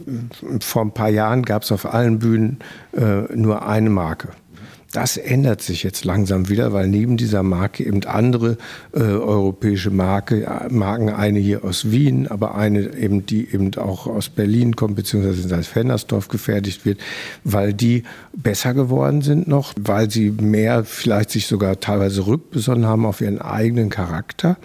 [0.60, 2.60] vor ein paar Jahren gab es auf allen Bühnen
[2.94, 4.30] äh, nur eine Marke.
[4.94, 8.58] Das ändert sich jetzt langsam wieder, weil neben dieser Marke eben andere
[8.94, 14.06] äh, europäische Marke, äh, Marken, eine hier aus Wien, aber eine eben, die eben auch
[14.06, 17.00] aus Berlin kommt, beziehungsweise in Salzfennersdorf gefertigt wird,
[17.44, 18.04] weil die
[18.36, 23.42] besser geworden sind noch, weil sie mehr vielleicht sich sogar teilweise rückbesonnen haben auf ihren
[23.42, 24.58] eigenen Charakter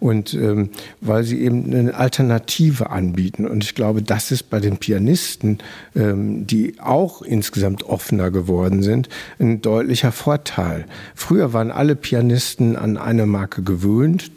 [0.00, 0.70] und ähm,
[1.02, 3.46] weil sie eben eine Alternative anbieten.
[3.46, 5.58] Und ich glaube, das ist bei den Pianisten,
[5.94, 10.84] ähm, die auch insgesamt offener geworden sind, ein deutlicher Vorteil.
[11.16, 14.30] Früher waren alle Pianisten an eine Marke gewöhnt,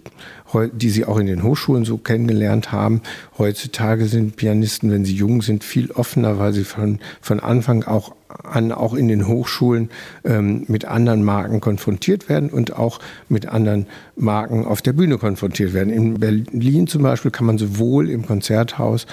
[0.72, 3.02] die sie auch in den Hochschulen so kennengelernt haben.
[3.38, 8.16] Heutzutage sind Pianisten, wenn sie jung sind, viel offener, weil sie von, von Anfang auch
[8.44, 9.90] an auch in den Hochschulen
[10.26, 15.74] ähm, mit anderen Marken konfrontiert werden und auch mit anderen Marken auf der Bühne konfrontiert
[15.74, 15.94] werden.
[15.94, 19.06] In Berlin zum Beispiel kann man sowohl im Konzerthaus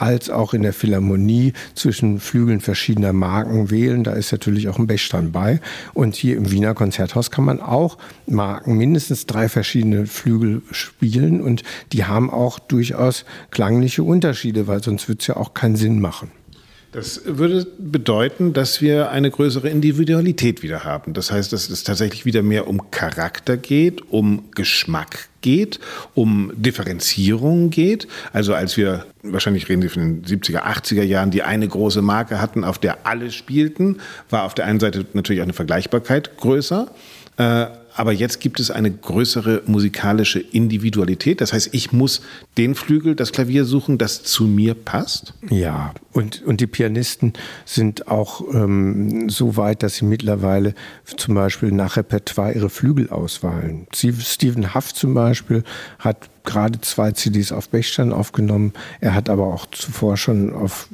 [0.00, 4.04] als auch in der Philharmonie zwischen Flügeln verschiedener Marken wählen.
[4.04, 5.60] Da ist natürlich auch ein Bechstein bei.
[5.94, 11.40] Und hier im Wiener Konzerthaus kann man auch Marken, mindestens drei verschiedene Flügel spielen.
[11.40, 16.00] Und die haben auch durchaus klangliche Unterschiede, weil sonst wird es ja auch keinen Sinn
[16.00, 16.30] machen.
[16.96, 21.12] Das würde bedeuten, dass wir eine größere Individualität wieder haben.
[21.12, 25.78] Das heißt, dass es tatsächlich wieder mehr um Charakter geht, um Geschmack geht,
[26.14, 28.08] um Differenzierung geht.
[28.32, 32.40] Also als wir, wahrscheinlich reden Sie von den 70er, 80er Jahren, die eine große Marke
[32.40, 33.98] hatten, auf der alle spielten,
[34.30, 36.90] war auf der einen Seite natürlich auch eine Vergleichbarkeit größer.
[37.36, 41.40] Äh, aber jetzt gibt es eine größere musikalische Individualität.
[41.40, 42.20] Das heißt, ich muss
[42.58, 45.34] den Flügel, das Klavier suchen, das zu mir passt.
[45.48, 47.32] Ja, und, und die Pianisten
[47.64, 50.74] sind auch ähm, so weit, dass sie mittlerweile
[51.16, 53.86] zum Beispiel nach Repertoire ihre Flügel auswahlen.
[53.94, 55.64] Stephen Huff zum Beispiel
[55.98, 58.72] hat gerade zwei CDs auf Bechstein aufgenommen.
[59.00, 60.88] Er hat aber auch zuvor schon auf,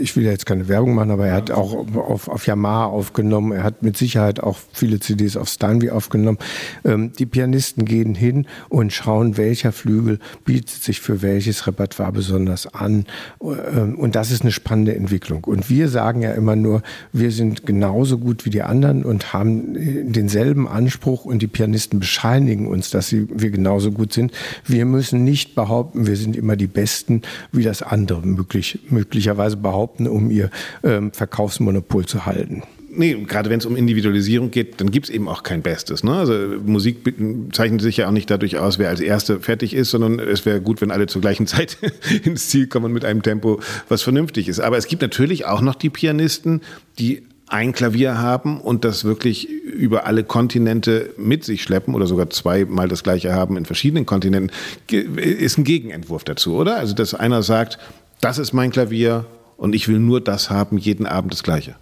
[0.00, 3.52] ich will ja jetzt keine Werbung machen, aber er hat auch auf, auf Yamaha aufgenommen.
[3.52, 6.38] Er hat mit Sicherheit auch viele CDs auf Steinway aufgenommen.
[6.84, 12.72] Ähm, die Pianisten gehen hin und schauen, welcher Flügel bietet sich für welches Repertoire besonders
[12.72, 13.06] an.
[13.42, 15.44] Ähm, und das ist eine spannende Entwicklung.
[15.44, 20.12] Und wir sagen ja immer nur, wir sind genauso gut wie die anderen und haben
[20.12, 24.32] denselben Anspruch und die Pianisten bescheinigen uns, dass sie, wir genauso gut sind sind.
[24.64, 30.06] Wir müssen nicht behaupten, wir sind immer die Besten, wie das andere möglich, möglicherweise behaupten,
[30.06, 30.50] um ihr
[30.82, 32.62] ähm, Verkaufsmonopol zu halten.
[32.98, 36.02] Nee, gerade wenn es um Individualisierung geht, dann gibt es eben auch kein Bestes.
[36.02, 36.14] Ne?
[36.14, 36.32] Also
[36.64, 37.14] Musik
[37.52, 40.62] zeichnet sich ja auch nicht dadurch aus, wer als Erste fertig ist, sondern es wäre
[40.62, 41.76] gut, wenn alle zur gleichen Zeit
[42.24, 43.60] ins Ziel kommen mit einem Tempo,
[43.90, 44.60] was vernünftig ist.
[44.60, 46.62] Aber es gibt natürlich auch noch die Pianisten,
[46.98, 52.30] die ein Klavier haben und das wirklich über alle Kontinente mit sich schleppen oder sogar
[52.30, 54.50] zweimal das gleiche haben in verschiedenen Kontinenten,
[54.90, 56.76] ist ein Gegenentwurf dazu, oder?
[56.76, 57.78] Also, dass einer sagt,
[58.20, 61.76] das ist mein Klavier und ich will nur das haben, jeden Abend das gleiche.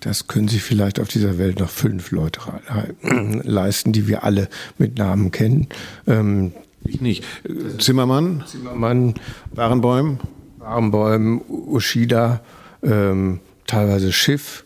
[0.00, 2.40] Das können sich vielleicht auf dieser Welt noch fünf Leute
[3.42, 5.68] leisten, die wir alle mit Namen kennen.
[6.06, 6.52] Ähm,
[6.84, 7.24] Ich nicht.
[7.78, 8.42] Zimmermann?
[8.46, 9.14] Zimmermann.
[9.54, 10.18] Barenbäum?
[10.58, 12.40] Barenbäum, Ushida,
[12.82, 14.64] ähm, teilweise Schiff.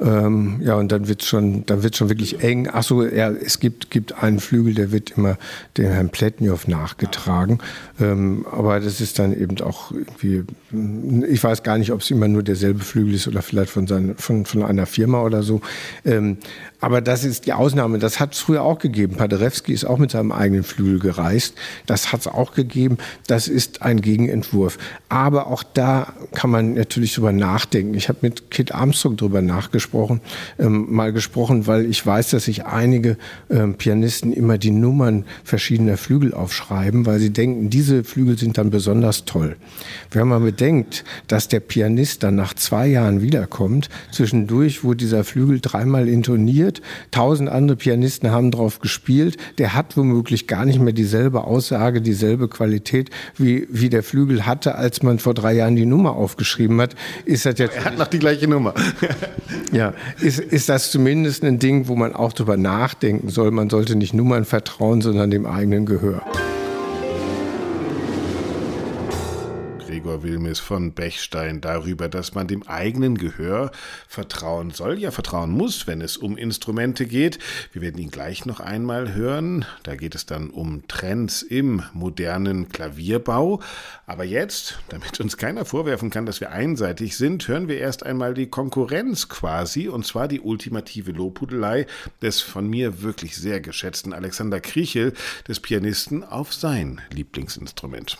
[0.00, 2.68] Ähm, ja, und dann wird es schon, schon wirklich eng.
[2.68, 5.36] Achso, ja, es gibt, gibt einen Flügel, der wird immer
[5.76, 7.58] dem Herrn Pletniow nachgetragen.
[8.00, 10.44] Ähm, aber das ist dann eben auch irgendwie,
[11.28, 14.14] ich weiß gar nicht, ob es immer nur derselbe Flügel ist oder vielleicht von, seine,
[14.16, 15.60] von, von einer Firma oder so.
[16.04, 16.38] Ähm,
[16.84, 17.98] aber das ist die Ausnahme.
[17.98, 19.16] Das hat es früher auch gegeben.
[19.16, 21.54] Paderewski ist auch mit seinem eigenen Flügel gereist.
[21.86, 22.98] Das hat es auch gegeben.
[23.26, 24.76] Das ist ein Gegenentwurf.
[25.08, 27.94] Aber auch da kann man natürlich drüber nachdenken.
[27.94, 30.20] Ich habe mit Kit Armstrong drüber nachgesprochen,
[30.58, 33.16] ähm, mal gesprochen, weil ich weiß, dass sich einige
[33.50, 38.70] ähm, Pianisten immer die Nummern verschiedener Flügel aufschreiben, weil sie denken, diese Flügel sind dann
[38.70, 39.56] besonders toll.
[40.10, 45.60] Wenn man bedenkt, dass der Pianist dann nach zwei Jahren wiederkommt, zwischendurch wurde dieser Flügel
[45.60, 51.44] dreimal intoniert, tausend andere Pianisten haben drauf gespielt, der hat womöglich gar nicht mehr dieselbe
[51.44, 56.16] Aussage, dieselbe Qualität, wie, wie der Flügel hatte, als man vor drei Jahren die Nummer
[56.16, 56.94] aufgeschrieben hat.
[57.24, 58.74] Ist das jetzt er hat noch die gleiche Nummer.
[59.72, 63.50] ja, ist, ist das zumindest ein Ding, wo man auch drüber nachdenken soll.
[63.50, 66.22] Man sollte nicht Nummern vertrauen, sondern dem eigenen Gehör.
[69.94, 73.70] Gregor Wilmes von Bechstein darüber, dass man dem eigenen Gehör
[74.08, 77.38] vertrauen soll, ja vertrauen muss, wenn es um Instrumente geht.
[77.72, 79.64] Wir werden ihn gleich noch einmal hören.
[79.84, 83.60] Da geht es dann um Trends im modernen Klavierbau.
[84.04, 88.34] Aber jetzt, damit uns keiner vorwerfen kann, dass wir einseitig sind, hören wir erst einmal
[88.34, 91.86] die Konkurrenz quasi, und zwar die ultimative Lobhudelei
[92.20, 95.12] des von mir wirklich sehr geschätzten Alexander Kriechel,
[95.46, 98.18] des Pianisten, auf sein Lieblingsinstrument.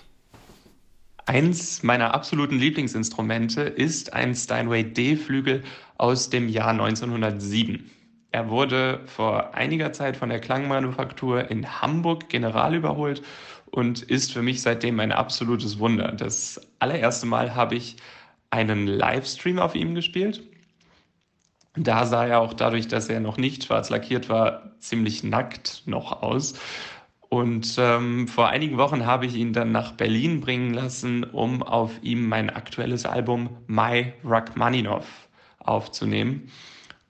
[1.26, 5.62] Eins meiner absoluten Lieblingsinstrumente ist ein Steinway D-Flügel
[5.96, 7.90] aus dem Jahr 1907.
[8.30, 13.22] Er wurde vor einiger Zeit von der Klangmanufaktur in Hamburg general überholt
[13.70, 16.12] und ist für mich seitdem ein absolutes Wunder.
[16.12, 17.96] Das allererste Mal habe ich
[18.50, 20.42] einen Livestream auf ihm gespielt.
[21.76, 26.22] Da sah er auch dadurch, dass er noch nicht schwarz lackiert war, ziemlich nackt noch
[26.22, 26.54] aus.
[27.34, 31.90] Und ähm, vor einigen Wochen habe ich ihn dann nach Berlin bringen lassen, um auf
[32.00, 35.04] ihm mein aktuelles Album My Rachmaninov
[35.58, 36.52] aufzunehmen.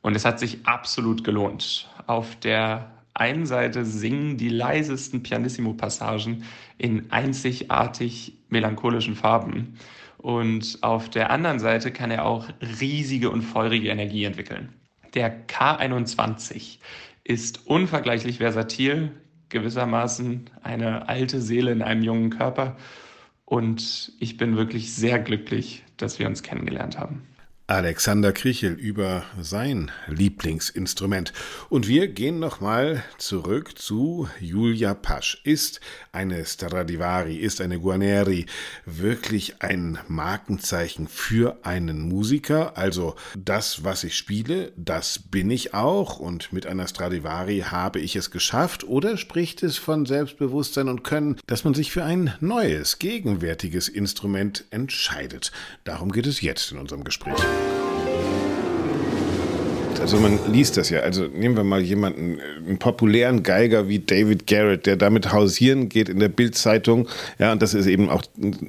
[0.00, 1.90] Und es hat sich absolut gelohnt.
[2.06, 6.44] Auf der einen Seite singen die leisesten Pianissimo-Passagen
[6.78, 9.76] in einzigartig melancholischen Farben.
[10.16, 12.48] Und auf der anderen Seite kann er auch
[12.80, 14.72] riesige und feurige Energie entwickeln.
[15.12, 16.78] Der K21
[17.24, 19.12] ist unvergleichlich versatil,
[19.54, 22.76] gewissermaßen eine alte Seele in einem jungen Körper.
[23.46, 27.22] Und ich bin wirklich sehr glücklich, dass wir uns kennengelernt haben.
[27.66, 31.32] Alexander Krichel über sein Lieblingsinstrument.
[31.70, 35.40] Und wir gehen nochmal zurück zu Julia Pasch.
[35.44, 35.80] Ist
[36.12, 38.44] eine Stradivari, ist eine Guarneri
[38.84, 42.76] wirklich ein Markenzeichen für einen Musiker?
[42.76, 48.14] Also das, was ich spiele, das bin ich auch und mit einer Stradivari habe ich
[48.14, 48.84] es geschafft?
[48.84, 54.66] Oder spricht es von Selbstbewusstsein und Können, dass man sich für ein neues, gegenwärtiges Instrument
[54.68, 55.50] entscheidet?
[55.84, 57.42] Darum geht es jetzt in unserem Gespräch.
[60.00, 61.00] Also man liest das ja.
[61.00, 66.08] Also nehmen wir mal jemanden, einen populären Geiger wie David Garrett, der damit hausieren geht
[66.08, 67.08] in der Bildzeitung.
[67.38, 68.22] Ja, und das ist eben auch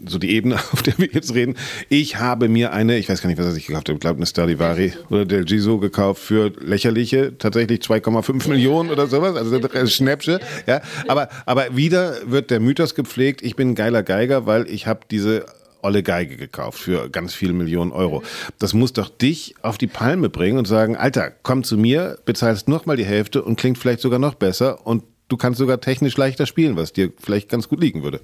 [0.08, 1.56] so die Ebene, auf der wir jetzt reden.
[1.90, 4.26] Ich habe mir eine, ich weiß gar nicht, was sich gekauft hat, ich glaube eine
[4.26, 9.36] Stradivari oder Del Giso gekauft für lächerliche, tatsächlich 2,5 Millionen oder sowas.
[9.36, 10.40] Also Schnäppsche.
[10.68, 14.88] Ja, aber, aber wieder wird der Mythos gepflegt, ich bin ein geiler Geiger, weil ich
[14.88, 15.46] habe diese
[15.86, 18.24] olle Geige gekauft für ganz viele Millionen Euro.
[18.60, 22.68] Das muss doch dich auf die Palme bringen und sagen, Alter, komm zu mir, bezahlst
[22.68, 26.18] noch mal die Hälfte und klingt vielleicht sogar noch besser und du kannst sogar technisch
[26.18, 28.22] leichter spielen, was dir vielleicht ganz gut liegen würde.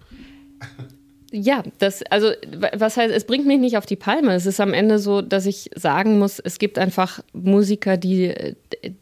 [1.34, 2.32] Ja, das, also,
[2.74, 4.34] was heißt, es bringt mich nicht auf die Palme.
[4.34, 8.34] Es ist am Ende so, dass ich sagen muss, es gibt einfach Musiker, die,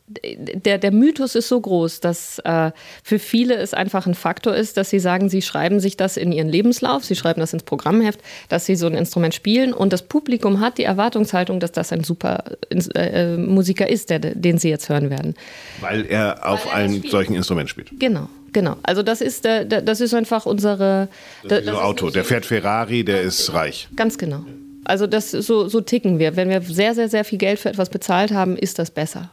[0.07, 2.71] der, der Mythos ist so groß, dass äh,
[3.03, 6.31] für viele es einfach ein Faktor ist, dass sie sagen, sie schreiben sich das in
[6.31, 10.03] ihren Lebenslauf, sie schreiben das ins Programmheft, dass sie so ein Instrument spielen und das
[10.03, 14.89] Publikum hat die Erwartungshaltung, dass das ein super äh, Musiker ist, der, den sie jetzt
[14.89, 15.33] hören werden.
[15.81, 17.89] Weil er auf einem solchen Instrument spielt.
[17.99, 18.29] Genau.
[18.53, 21.07] Genau, also das ist, äh, das ist einfach unsere.
[21.47, 23.87] Das, das Auto, der fährt Ferrari, der ist reich.
[23.95, 24.43] Ganz genau.
[24.85, 26.35] Also das so, so ticken wir.
[26.35, 29.29] Wenn wir sehr, sehr, sehr viel Geld für etwas bezahlt haben, ist das besser.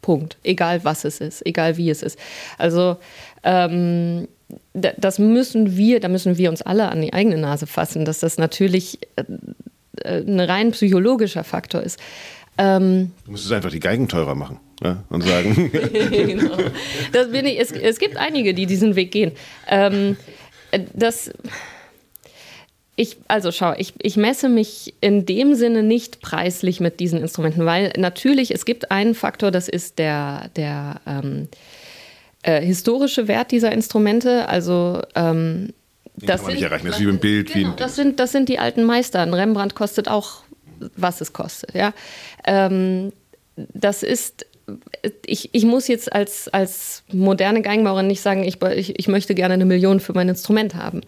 [0.00, 0.36] Punkt.
[0.42, 2.18] Egal was es ist, egal wie es ist.
[2.58, 2.96] Also
[3.42, 4.28] ähm,
[4.72, 8.38] das müssen wir, da müssen wir uns alle an die eigene Nase fassen, dass das
[8.38, 9.24] natürlich äh,
[10.02, 11.98] äh, ein rein psychologischer Faktor ist.
[12.56, 15.70] Ähm, du müsstest einfach die Geigen teurer machen ja, und sagen.
[16.10, 16.56] genau.
[17.12, 19.32] das bin ich, es, es, gibt einige, die diesen Weg gehen.
[19.68, 20.16] Ähm,
[20.74, 21.30] Äh, das.
[22.96, 27.66] Ich, also schau, ich, ich messe mich in dem Sinne nicht preislich mit diesen Instrumenten,
[27.66, 31.48] weil natürlich, es gibt einen Faktor, das ist der, der ähm,
[32.42, 34.48] äh, historische Wert dieser Instrumente.
[34.48, 35.72] Also ähm,
[36.14, 36.86] das kann man sind, nicht erreichen.
[36.86, 37.52] Das ist wie ein Bild.
[37.52, 39.22] Genau, wie ein das, sind, das sind die alten Meister.
[39.22, 40.42] Ein Rembrandt kostet auch,
[40.96, 41.74] was es kostet.
[41.74, 41.92] Ja?
[42.46, 43.12] Ähm,
[43.56, 44.46] das ist
[45.26, 49.54] ich, ich muss jetzt als, als moderne Geigenbauerin nicht sagen, ich, ich, ich möchte gerne
[49.54, 51.02] eine Million für mein Instrument haben.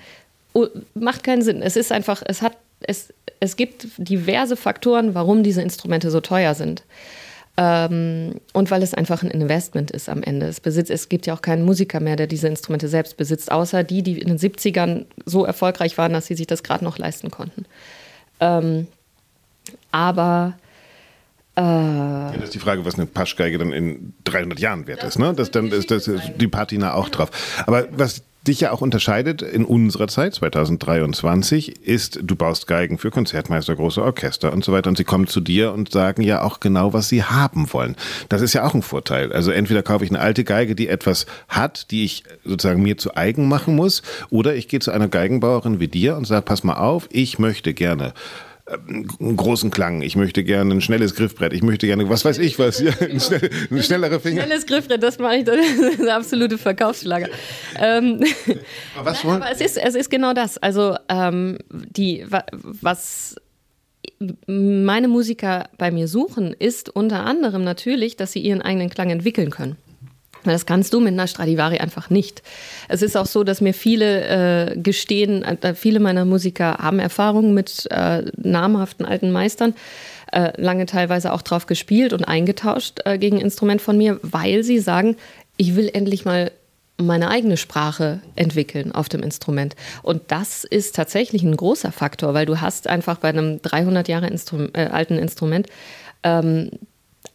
[0.53, 1.63] Oh, macht keinen Sinn.
[1.63, 6.55] Es ist einfach, es hat, es, es gibt diverse Faktoren, warum diese Instrumente so teuer
[6.55, 6.85] sind.
[7.59, 10.47] Ähm, und weil es einfach ein Investment ist am Ende.
[10.47, 13.83] Es, besitzt, es gibt ja auch keinen Musiker mehr, der diese Instrumente selbst besitzt, außer
[13.83, 17.31] die, die in den 70ern so erfolgreich waren, dass sie sich das gerade noch leisten
[17.31, 17.65] konnten.
[18.41, 18.89] Ähm,
[19.91, 20.59] aber
[21.59, 25.19] ja, das ist die Frage, was eine Paschgeige dann in 300 Jahren wert ist.
[25.19, 25.33] Ne?
[25.35, 27.31] Das, dann ist das die Patina auch drauf.
[27.67, 33.11] Aber was dich ja auch unterscheidet in unserer Zeit, 2023, ist, du baust Geigen für
[33.11, 36.61] Konzertmeister, große Orchester und so weiter und sie kommen zu dir und sagen ja auch
[36.61, 37.97] genau, was sie haben wollen.
[38.29, 39.33] Das ist ja auch ein Vorteil.
[39.33, 43.17] Also entweder kaufe ich eine alte Geige, die etwas hat, die ich sozusagen mir zu
[43.17, 46.77] eigen machen muss, oder ich gehe zu einer Geigenbauerin wie dir und sage, pass mal
[46.77, 48.13] auf, ich möchte gerne
[48.67, 50.03] einen großen Klang.
[50.03, 51.53] Ich möchte gerne ein schnelles Griffbrett.
[51.53, 54.43] Ich möchte gerne, was weiß ich was, ja, ein, schnell, ein schnellere Finger.
[54.43, 57.29] Schnelles Griffbrett, das mache ich, das ist eine absolute Verkaufsschlager.
[57.79, 58.25] Ähm,
[58.97, 59.43] aber was wollen?
[59.43, 60.59] Aber es ist, es ist genau das.
[60.59, 62.25] Also ähm, die,
[62.63, 63.37] was
[64.47, 69.51] meine Musiker bei mir suchen, ist unter anderem natürlich, dass sie ihren eigenen Klang entwickeln
[69.51, 69.77] können.
[70.53, 72.43] Das kannst du mit einer Stradivari einfach nicht.
[72.89, 77.55] Es ist auch so, dass mir viele äh, gestehen, äh, viele meiner Musiker haben Erfahrungen
[77.55, 79.75] mit äh, namhaften alten Meistern,
[80.33, 84.79] äh, lange teilweise auch drauf gespielt und eingetauscht äh, gegen Instrument von mir, weil sie
[84.79, 85.17] sagen,
[85.57, 86.51] ich will endlich mal
[86.99, 89.77] meine eigene Sprache entwickeln auf dem Instrument.
[90.03, 94.29] Und das ist tatsächlich ein großer Faktor, weil du hast einfach bei einem 300 Jahre
[94.29, 95.67] Instru äh, alten Instrument,
[96.23, 96.71] ähm,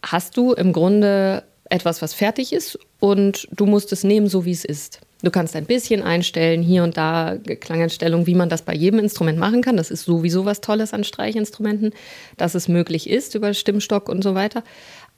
[0.03, 4.51] hast du im Grunde etwas, was fertig ist und du musst es nehmen, so wie
[4.51, 4.99] es ist.
[5.23, 9.37] Du kannst ein bisschen einstellen, hier und da Klangeinstellungen, wie man das bei jedem Instrument
[9.37, 9.77] machen kann.
[9.77, 11.93] Das ist sowieso was Tolles an Streichinstrumenten,
[12.37, 14.63] dass es möglich ist über Stimmstock und so weiter.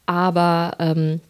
[0.06, 1.22] Aber ähm,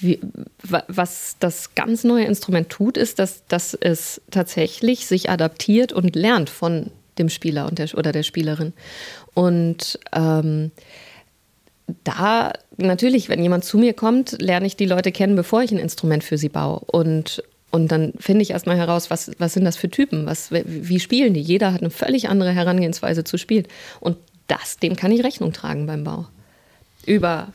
[0.00, 0.18] wie,
[0.62, 6.48] was das ganz neue Instrument tut, ist, dass, dass es tatsächlich sich adaptiert und lernt
[6.48, 8.72] von dem Spieler und der, oder der Spielerin.
[9.34, 10.70] Und ähm,
[12.04, 15.78] da natürlich, wenn jemand zu mir kommt, lerne ich die Leute kennen, bevor ich ein
[15.78, 16.80] Instrument für sie baue.
[16.86, 20.26] Und, und dann finde ich erstmal heraus, was, was sind das für Typen?
[20.26, 21.40] Was, wie spielen die?
[21.40, 23.66] Jeder hat eine völlig andere Herangehensweise zu spielen.
[24.00, 24.16] Und
[24.46, 26.26] das, dem kann ich Rechnung tragen beim Bau.
[27.06, 27.52] Über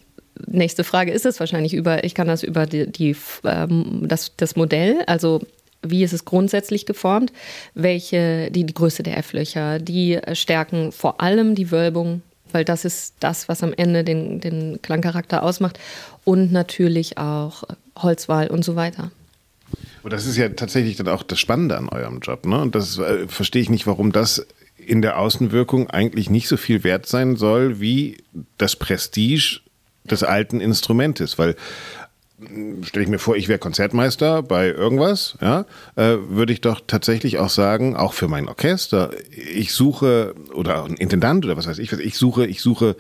[0.47, 4.55] nächste Frage ist es wahrscheinlich über, ich kann das über die, die ähm, das, das
[4.55, 5.41] Modell, also
[5.81, 7.31] wie ist es grundsätzlich geformt,
[7.73, 12.21] welche, die, die Größe der F-Löcher, die Stärken, vor allem die Wölbung,
[12.53, 15.79] weil das ist das, was am Ende den, den Klangcharakter ausmacht
[16.23, 17.63] und natürlich auch
[17.97, 19.11] Holzwahl und so weiter.
[20.03, 22.45] Und das ist ja tatsächlich dann auch das Spannende an eurem Job.
[22.45, 22.59] Ne?
[22.61, 24.45] Und das äh, verstehe ich nicht, warum das
[24.77, 28.17] in der Außenwirkung eigentlich nicht so viel wert sein soll wie
[28.57, 29.59] das Prestige
[30.05, 31.37] des alten Instrumentes.
[31.37, 31.55] Weil
[32.83, 37.37] stelle ich mir vor, ich wäre Konzertmeister bei irgendwas, ja, äh, würde ich doch tatsächlich
[37.37, 41.91] auch sagen, auch für mein Orchester, ich suche, oder ein Intendant oder was weiß ich,
[41.91, 42.95] ich suche, ich suche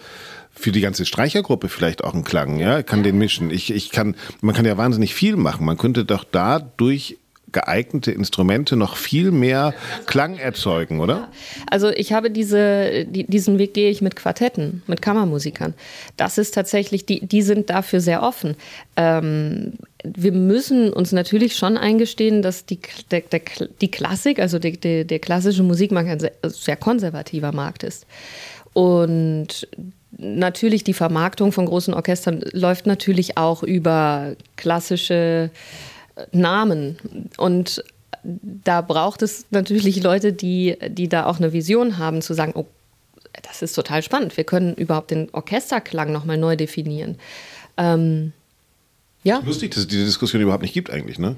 [0.51, 3.49] für die ganze Streichergruppe vielleicht auch einen Klang, ja, kann den mischen.
[3.49, 5.65] Ich, ich kann, man kann ja wahnsinnig viel machen.
[5.65, 7.17] Man könnte doch dadurch
[7.51, 9.73] geeignete Instrumente noch viel mehr
[10.05, 11.29] Klang erzeugen, oder?
[11.69, 15.73] Also ich habe diese, die, diesen Weg gehe ich mit Quartetten, mit Kammermusikern.
[16.17, 18.55] Das ist tatsächlich, die, die sind dafür sehr offen.
[18.95, 22.79] Ähm, wir müssen uns natürlich schon eingestehen, dass die,
[23.11, 23.41] der, der,
[23.81, 28.05] die Klassik, also die, die, der klassische Musikmarkt ein sehr, sehr konservativer Markt ist.
[28.73, 29.67] Und
[30.17, 35.49] natürlich die Vermarktung von großen Orchestern läuft natürlich auch über klassische
[36.31, 36.97] Namen.
[37.37, 37.83] Und
[38.23, 42.65] da braucht es natürlich Leute, die, die da auch eine Vision haben, zu sagen, oh,
[43.43, 44.35] das ist total spannend.
[44.37, 47.17] Wir können überhaupt den Orchesterklang nochmal neu definieren.
[47.77, 48.33] Ähm,
[49.23, 49.41] ja.
[49.45, 51.35] Lustig, dass es diese Diskussion überhaupt nicht gibt eigentlich, ne?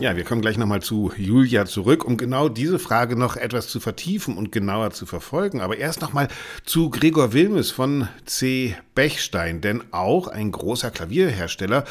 [0.00, 3.78] Ja, wir kommen gleich nochmal zu Julia zurück, um genau diese Frage noch etwas zu
[3.78, 5.60] vertiefen und genauer zu verfolgen.
[5.60, 6.28] Aber erst nochmal
[6.64, 8.76] zu Gregor Wilmes von C.
[8.96, 11.84] Bechstein, denn auch ein großer Klavierhersteller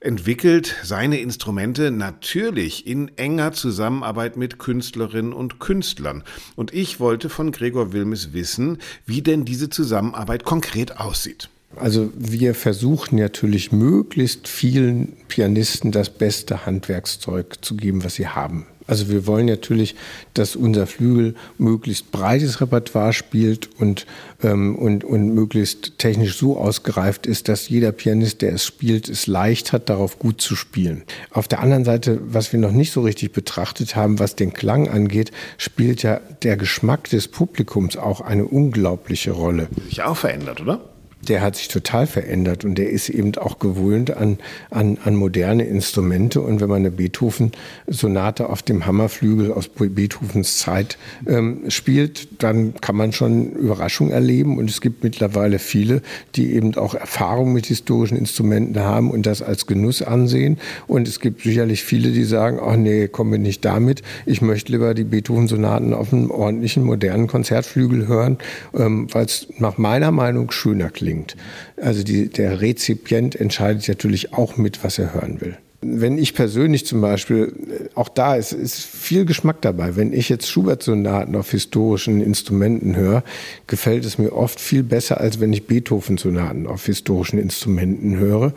[0.00, 6.24] entwickelt seine Instrumente natürlich in enger Zusammenarbeit mit Künstlerinnen und Künstlern.
[6.56, 11.50] Und ich wollte von Gregor Wilmes wissen, wie denn diese Zusammenarbeit konkret aussieht.
[11.76, 18.66] Also wir versuchen natürlich möglichst vielen Pianisten das beste Handwerkszeug zu geben, was sie haben.
[18.86, 19.94] Also wir wollen natürlich,
[20.34, 24.06] dass unser Flügel möglichst breites Repertoire spielt und,
[24.42, 29.26] ähm, und, und möglichst technisch so ausgereift ist, dass jeder Pianist, der es spielt, es
[29.26, 31.04] leicht hat, darauf gut zu spielen.
[31.30, 34.88] Auf der anderen Seite, was wir noch nicht so richtig betrachtet haben, was den Klang
[34.88, 39.68] angeht, spielt ja der Geschmack des Publikums auch eine unglaubliche Rolle.
[39.88, 40.91] Sich auch verändert, oder?
[41.28, 44.38] Der hat sich total verändert und der ist eben auch gewöhnt an,
[44.70, 46.40] an, an moderne Instrumente.
[46.40, 52.96] Und wenn man eine Beethoven-Sonate auf dem Hammerflügel aus Beethovens Zeit ähm, spielt, dann kann
[52.96, 54.58] man schon Überraschung erleben.
[54.58, 56.02] Und es gibt mittlerweile viele,
[56.34, 60.58] die eben auch Erfahrung mit historischen Instrumenten haben und das als Genuss ansehen.
[60.88, 64.02] Und es gibt sicherlich viele, die sagen, ach nee, kommen wir nicht damit.
[64.26, 68.38] Ich möchte lieber die Beethoven-Sonaten auf einem ordentlichen, modernen Konzertflügel hören,
[68.74, 71.36] ähm, weil es nach meiner Meinung schöner klingt klingt.
[71.76, 75.56] Also die, der Rezipient entscheidet natürlich auch mit, was er hören will.
[75.82, 79.96] Wenn ich persönlich zum Beispiel, äh, auch da ist, ist viel Geschmack dabei.
[79.96, 83.24] Wenn ich jetzt Schubert-Sonaten auf historischen Instrumenten höre,
[83.66, 88.54] gefällt es mir oft viel besser, als wenn ich Beethoven-Sonaten auf historischen Instrumenten höre.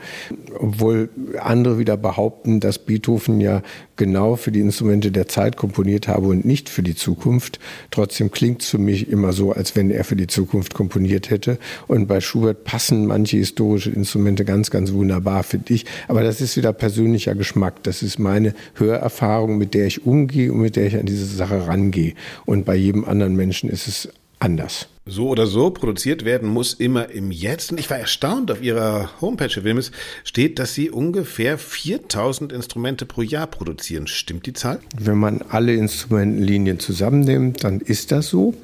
[0.59, 1.09] Obwohl
[1.39, 3.61] andere wieder behaupten, dass Beethoven ja
[3.95, 7.59] genau für die Instrumente der Zeit komponiert habe und nicht für die Zukunft.
[7.91, 11.57] Trotzdem klingt es für mich immer so, als wenn er für die Zukunft komponiert hätte.
[11.87, 15.85] Und bei Schubert passen manche historische Instrumente ganz, ganz wunderbar, finde ich.
[16.07, 16.73] Aber das ist wieder
[17.15, 17.83] persönlicher Geschmack.
[17.83, 21.67] Das ist meine Hörerfahrung, mit der ich umgehe und mit der ich an diese Sache
[21.67, 22.13] rangehe.
[22.45, 24.09] Und bei jedem anderen Menschen ist es
[24.39, 24.87] anders.
[25.07, 27.71] So oder so produziert werden muss immer im Jetzt.
[27.71, 29.91] Und ich war erstaunt, auf Ihrer Homepage, Herr Wilmes,
[30.23, 34.07] steht, dass Sie ungefähr 4000 Instrumente pro Jahr produzieren.
[34.07, 34.79] Stimmt die Zahl?
[34.99, 38.55] Wenn man alle Instrumentenlinien zusammennimmt, dann ist das so.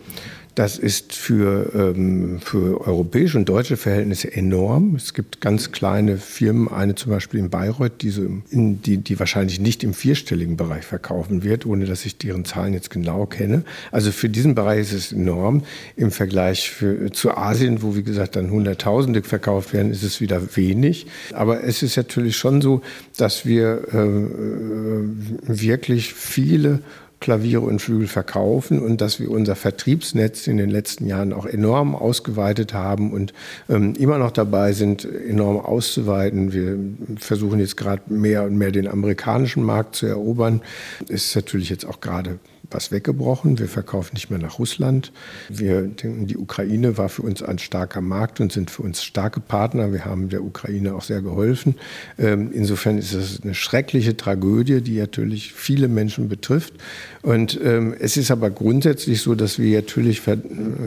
[0.55, 4.95] Das ist für, ähm, für europäische und deutsche Verhältnisse enorm.
[4.95, 9.17] Es gibt ganz kleine Firmen, eine zum Beispiel in Bayreuth, die, so in, die, die
[9.17, 13.63] wahrscheinlich nicht im vierstelligen Bereich verkaufen wird, ohne dass ich deren Zahlen jetzt genau kenne.
[13.91, 15.63] Also für diesen Bereich ist es enorm.
[15.95, 20.57] Im Vergleich für, zu Asien, wo wie gesagt dann Hunderttausende verkauft werden, ist es wieder
[20.57, 21.07] wenig.
[21.31, 22.81] Aber es ist natürlich schon so,
[23.15, 25.01] dass wir äh, äh
[25.47, 26.81] wirklich viele
[27.21, 31.95] Klaviere und Flügel verkaufen und dass wir unser Vertriebsnetz in den letzten Jahren auch enorm
[31.95, 33.31] ausgeweitet haben und
[33.69, 36.51] ähm, immer noch dabei sind, enorm auszuweiten.
[36.51, 36.77] Wir
[37.17, 40.61] versuchen jetzt gerade mehr und mehr den amerikanischen Markt zu erobern.
[41.07, 42.39] Ist natürlich jetzt auch gerade
[42.73, 43.59] was weggebrochen.
[43.59, 45.11] Wir verkaufen nicht mehr nach Russland.
[45.49, 49.39] Wir denken, die Ukraine war für uns ein starker Markt und sind für uns starke
[49.39, 49.91] Partner.
[49.91, 51.75] Wir haben der Ukraine auch sehr geholfen.
[52.17, 56.73] Ähm, insofern ist es eine schreckliche Tragödie, die natürlich viele Menschen betrifft.
[57.21, 60.21] Und ähm, es ist aber grundsätzlich so, dass wir natürlich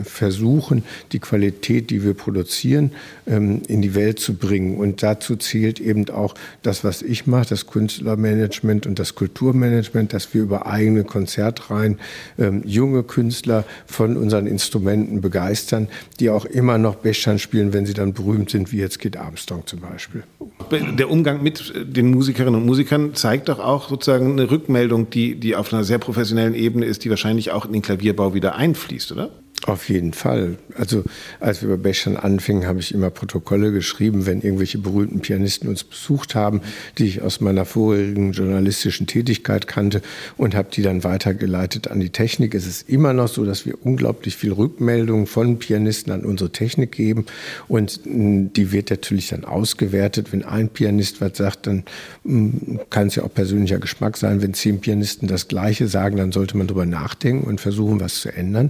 [0.03, 2.91] versuchen, die Qualität, die wir produzieren,
[3.27, 4.77] ähm, in die Welt zu bringen.
[4.77, 10.33] Und dazu zählt eben auch das, was ich mache, das Künstlermanagement und das Kulturmanagement, dass
[10.33, 11.99] wir über eigene Konzertreihen rein
[12.37, 15.87] ähm, junge Künstler von unseren Instrumenten begeistern,
[16.19, 19.65] die auch immer noch Bechstein spielen, wenn sie dann berühmt sind, wie jetzt Kid Armstrong
[19.67, 20.23] zum Beispiel.
[20.71, 25.55] Der Umgang mit den Musikerinnen und Musikern zeigt doch auch sozusagen eine Rückmeldung, die, die
[25.55, 29.29] auf einer sehr professionellen Ebene ist, die wahrscheinlich auch in den Klavierbau wieder einfließt, oder?
[29.67, 30.57] Auf jeden Fall.
[30.77, 31.03] Also
[31.39, 35.83] als wir bei Bechstein anfingen, habe ich immer Protokolle geschrieben, wenn irgendwelche berühmten Pianisten uns
[35.83, 36.61] besucht haben,
[36.99, 40.03] die ich aus meiner vorigen journalistischen Tätigkeit kannte
[40.37, 42.53] und habe die dann weitergeleitet an die Technik.
[42.53, 46.91] Es ist immer noch so, dass wir unglaublich viel Rückmeldungen von Pianisten an unsere Technik
[46.91, 47.25] geben
[47.67, 50.31] und die wird natürlich dann ausgewertet.
[50.31, 51.85] Wenn ein Pianist was sagt, dann
[52.23, 54.43] hm, kann es ja auch persönlicher Geschmack sein.
[54.43, 58.31] Wenn zehn Pianisten das Gleiche sagen, dann sollte man darüber nachdenken und versuchen, was zu
[58.31, 58.69] ändern.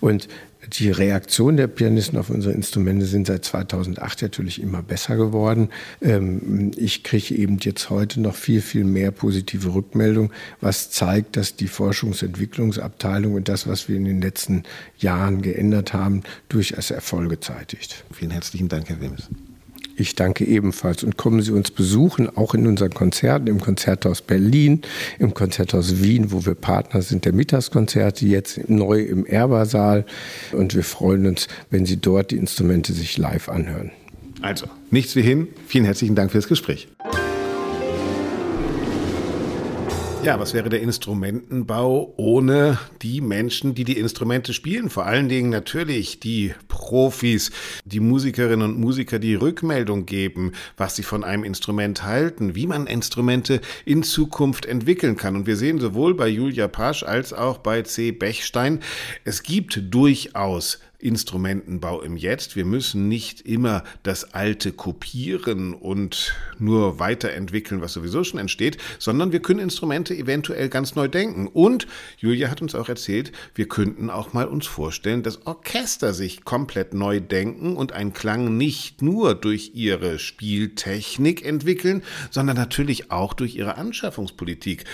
[0.00, 0.28] Und
[0.78, 5.70] die Reaktion der Pianisten auf unsere Instrumente sind seit 2008 natürlich immer besser geworden.
[6.02, 11.56] Ähm, ich kriege eben jetzt heute noch viel, viel mehr positive Rückmeldungen, was zeigt, dass
[11.56, 14.64] die Forschungsentwicklungsabteilung und das, was wir in den letzten
[14.98, 18.04] Jahren geändert haben, durchaus Erfolge zeitigt.
[18.12, 19.28] Vielen herzlichen Dank, Herr Wilmes.
[19.96, 24.82] Ich danke ebenfalls und kommen Sie uns besuchen, auch in unseren Konzerten, im Konzerthaus Berlin,
[25.18, 30.04] im Konzerthaus Wien, wo wir Partner sind der Mittagskonzerte, jetzt neu im Erbersaal.
[30.52, 33.92] Und wir freuen uns, wenn Sie dort die Instrumente sich live anhören.
[34.42, 35.48] Also, nichts wie hin.
[35.66, 36.88] Vielen herzlichen Dank fürs Gespräch.
[40.24, 44.88] Ja, was wäre der Instrumentenbau ohne die Menschen, die die Instrumente spielen?
[44.88, 47.50] Vor allen Dingen natürlich die Profis,
[47.84, 52.86] die Musikerinnen und Musiker, die Rückmeldung geben, was sie von einem Instrument halten, wie man
[52.86, 55.36] Instrumente in Zukunft entwickeln kann.
[55.36, 58.10] Und wir sehen sowohl bei Julia Pasch als auch bei C.
[58.10, 58.80] Bechstein,
[59.24, 62.56] es gibt durchaus Instrumentenbau im Jetzt.
[62.56, 69.32] Wir müssen nicht immer das Alte kopieren und nur weiterentwickeln, was sowieso schon entsteht, sondern
[69.32, 71.46] wir können Instrumente eventuell ganz neu denken.
[71.46, 71.86] Und
[72.18, 76.94] Julia hat uns auch erzählt, wir könnten auch mal uns vorstellen, dass Orchester sich komplett
[76.94, 83.56] neu denken und einen Klang nicht nur durch ihre Spieltechnik entwickeln, sondern natürlich auch durch
[83.56, 84.84] ihre Anschaffungspolitik.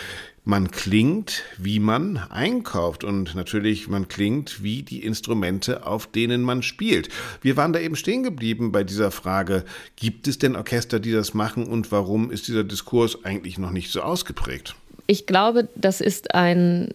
[0.44, 6.62] Man klingt, wie man einkauft und natürlich man klingt wie die Instrumente, auf denen man
[6.62, 7.10] spielt.
[7.42, 9.64] Wir waren da eben stehen geblieben bei dieser Frage,
[9.96, 13.92] gibt es denn Orchester, die das machen und warum ist dieser Diskurs eigentlich noch nicht
[13.92, 14.74] so ausgeprägt?
[15.06, 16.94] Ich glaube, das ist ein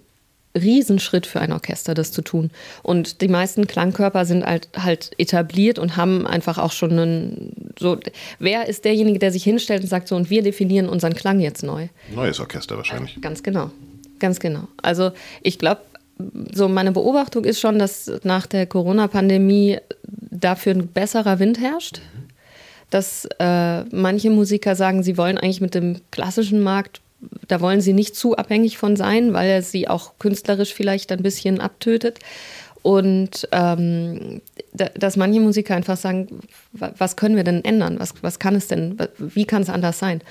[0.55, 2.49] Riesenschritt für ein Orchester, das zu tun.
[2.81, 7.97] Und die meisten Klangkörper sind halt, halt etabliert und haben einfach auch schon einen, so,
[8.39, 11.63] wer ist derjenige, der sich hinstellt und sagt so, und wir definieren unseren Klang jetzt
[11.63, 11.87] neu?
[12.13, 13.19] Neues Orchester wahrscheinlich.
[13.21, 13.71] Ganz genau,
[14.19, 14.67] ganz genau.
[14.81, 15.11] Also
[15.41, 15.81] ich glaube,
[16.53, 22.01] so meine Beobachtung ist schon, dass nach der Corona-Pandemie dafür ein besserer Wind herrscht.
[22.89, 27.01] Dass äh, manche Musiker sagen, sie wollen eigentlich mit dem klassischen Markt
[27.47, 31.23] da wollen sie nicht zu abhängig von sein, weil er sie auch künstlerisch vielleicht ein
[31.23, 32.19] bisschen abtötet.
[32.85, 36.27] Und ähm, dass manche Musiker einfach sagen,
[36.71, 37.97] was können wir denn ändern?
[37.97, 40.21] Was, was kann es denn, wie kann es anders sein?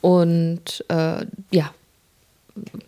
[0.00, 1.72] Und äh, ja,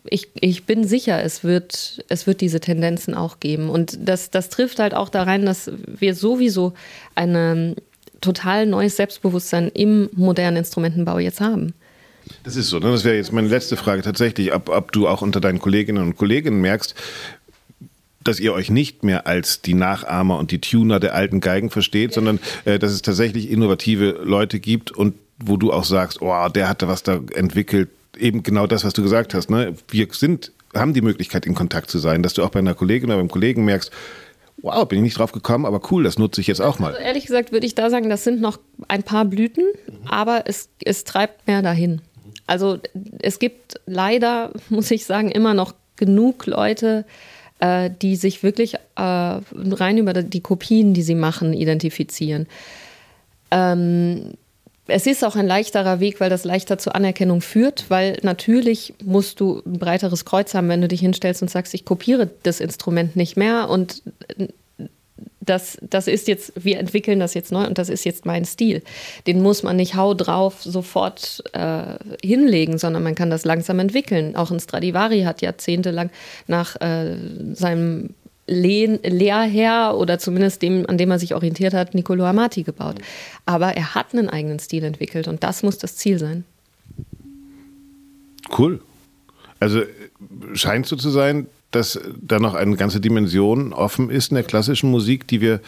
[0.07, 3.71] ich, ich bin sicher, es wird, es wird diese Tendenzen auch geben.
[3.71, 6.73] Und das, das trifft halt auch da rein, dass wir sowieso
[7.15, 7.77] ein
[8.21, 11.75] total neues Selbstbewusstsein im modernen Instrumentenbau jetzt haben.
[12.43, 12.81] Das ist so.
[12.81, 12.91] Ne?
[12.91, 16.17] Das wäre jetzt meine letzte Frage tatsächlich, ob, ob du auch unter deinen Kolleginnen und
[16.17, 16.97] Kollegen merkst,
[18.25, 22.13] dass ihr euch nicht mehr als die Nachahmer und die Tuner der alten Geigen versteht,
[22.13, 26.69] sondern äh, dass es tatsächlich innovative Leute gibt und wo du auch sagst, oh, der
[26.69, 27.91] hatte was da entwickelt.
[28.19, 29.51] Eben genau das, was du gesagt hast.
[29.51, 29.75] Ne?
[29.89, 33.11] Wir sind, haben die Möglichkeit, in Kontakt zu sein, dass du auch bei einer Kollegin
[33.11, 33.91] oder beim Kollegen merkst,
[34.61, 36.93] wow, bin ich nicht drauf gekommen, aber cool, das nutze ich jetzt auch mal.
[36.93, 40.07] Also ehrlich gesagt würde ich da sagen, das sind noch ein paar Blüten, mhm.
[40.07, 42.01] aber es, es treibt mehr dahin.
[42.47, 42.79] Also
[43.21, 47.32] es gibt leider, muss ich sagen, immer noch genug Leute, äh,
[47.91, 52.47] die sich wirklich äh, rein über die Kopien, die sie machen, identifizieren.
[53.51, 54.35] Ähm,
[54.89, 59.39] es ist auch ein leichterer Weg, weil das leichter zur Anerkennung führt, weil natürlich musst
[59.39, 63.15] du ein breiteres Kreuz haben, wenn du dich hinstellst und sagst, ich kopiere das Instrument
[63.15, 64.03] nicht mehr und
[65.45, 68.83] das, das ist jetzt, wir entwickeln das jetzt neu und das ist jetzt mein Stil.
[69.27, 74.37] Den muss man nicht hau drauf sofort äh, hinlegen, sondern man kann das langsam entwickeln.
[74.37, 76.11] Auch ein Stradivari hat jahrzehntelang
[76.47, 77.17] nach äh,
[77.55, 78.11] seinem
[78.47, 82.97] Lehn, Lehrherr oder zumindest dem, an dem er sich orientiert hat, Niccolo Amati gebaut.
[83.47, 86.45] Aber er hat einen eigenen Stil entwickelt und das muss das Ziel sein.
[88.57, 88.81] Cool.
[89.61, 89.83] Also
[90.55, 94.91] scheint so zu sein, dass da noch eine ganze Dimension offen ist in der klassischen
[94.91, 95.61] Musik, die wir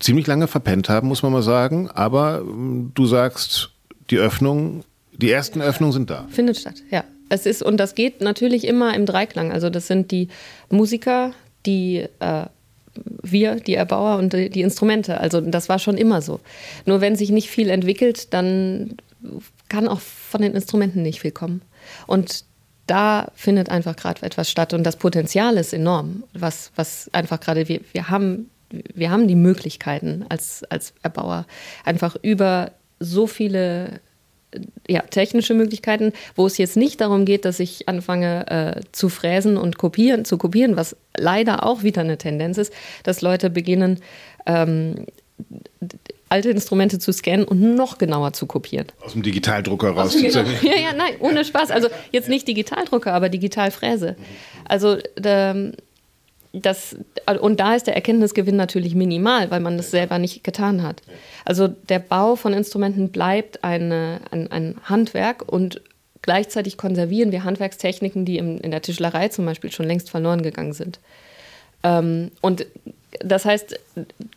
[0.00, 1.88] ziemlich lange verpennt haben, muss man mal sagen.
[1.90, 3.70] Aber hm, du sagst,
[4.10, 6.26] die Öffnung, die ersten Öffnungen sind da.
[6.30, 7.04] Findet statt, ja.
[7.28, 9.52] Es ist, und das geht natürlich immer im Dreiklang.
[9.52, 10.28] Also das sind die
[10.68, 11.32] Musiker,
[11.64, 12.44] die äh,
[13.22, 15.18] wir, die Erbauer und die, die Instrumente.
[15.18, 16.40] Also das war schon immer so.
[16.84, 18.98] Nur wenn sich nicht viel entwickelt, dann
[19.70, 21.62] kann auch von den Instrumenten nicht viel kommen.
[22.06, 22.44] Und
[22.92, 27.66] da findet einfach gerade etwas statt und das Potenzial ist enorm, was, was einfach gerade
[27.66, 31.46] wir, wir haben, wir haben die Möglichkeiten als, als Erbauer
[31.86, 34.00] einfach über so viele
[34.86, 39.56] ja, technische Möglichkeiten, wo es jetzt nicht darum geht, dass ich anfange äh, zu fräsen
[39.56, 42.74] und kopieren, zu kopieren, was leider auch wieder eine Tendenz ist,
[43.04, 44.00] dass Leute beginnen,
[44.44, 45.06] ähm,
[46.32, 48.86] alte Instrumente zu scannen und noch genauer zu kopieren.
[49.04, 50.16] Aus dem Digitaldrucker raus.
[50.16, 50.48] Genau.
[50.62, 51.70] Ja, ja, nein, ohne Spaß.
[51.70, 54.16] Also jetzt nicht Digitaldrucker, aber Digitalfräse.
[54.64, 54.96] Also
[56.54, 56.96] das,
[57.40, 61.02] und da ist der Erkenntnisgewinn natürlich minimal, weil man das selber nicht getan hat.
[61.44, 65.82] Also der Bau von Instrumenten bleibt eine, ein, ein Handwerk und
[66.22, 70.72] gleichzeitig konservieren wir Handwerkstechniken, die im, in der Tischlerei zum Beispiel schon längst verloren gegangen
[70.72, 70.98] sind.
[71.82, 72.64] Ähm, und
[73.20, 73.78] das heißt,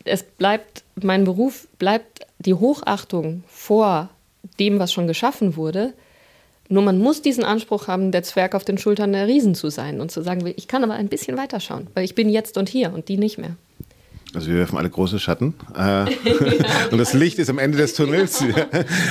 [0.04, 4.10] es bleibt, mein Beruf bleibt die Hochachtung vor
[4.58, 5.92] dem, was schon geschaffen wurde.
[6.68, 10.00] Nur man muss diesen Anspruch haben, der Zwerg auf den Schultern der Riesen zu sein
[10.00, 12.92] und zu sagen, ich kann aber ein bisschen weiterschauen, weil ich bin jetzt und hier
[12.92, 13.56] und die nicht mehr.
[14.34, 15.54] Also wir werfen alle große Schatten.
[15.76, 16.04] Äh,
[16.90, 18.44] und das Licht ist am Ende des Tunnels.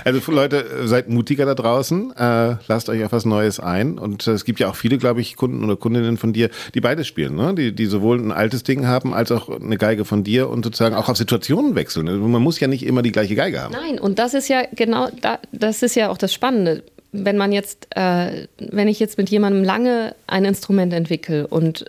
[0.04, 2.12] Also Leute, seid mutiger da draußen.
[2.16, 3.98] Äh, lasst euch auf was Neues ein.
[3.98, 7.08] Und es gibt ja auch viele, glaube ich, Kunden oder Kundinnen von dir, die beides
[7.08, 7.36] spielen.
[7.36, 7.56] Ne?
[7.56, 10.96] Die, die sowohl ein altes Ding haben, als auch eine Geige von dir und sozusagen
[10.96, 12.08] auch auf Situationen wechseln.
[12.08, 13.74] Also man muss ja nicht immer die gleiche Geige haben.
[13.74, 15.10] Nein, und das ist ja genau,
[15.52, 16.84] das ist ja auch das Spannende.
[17.12, 21.86] Wenn man jetzt, äh, wenn ich jetzt mit jemandem lange ein Instrument entwickle und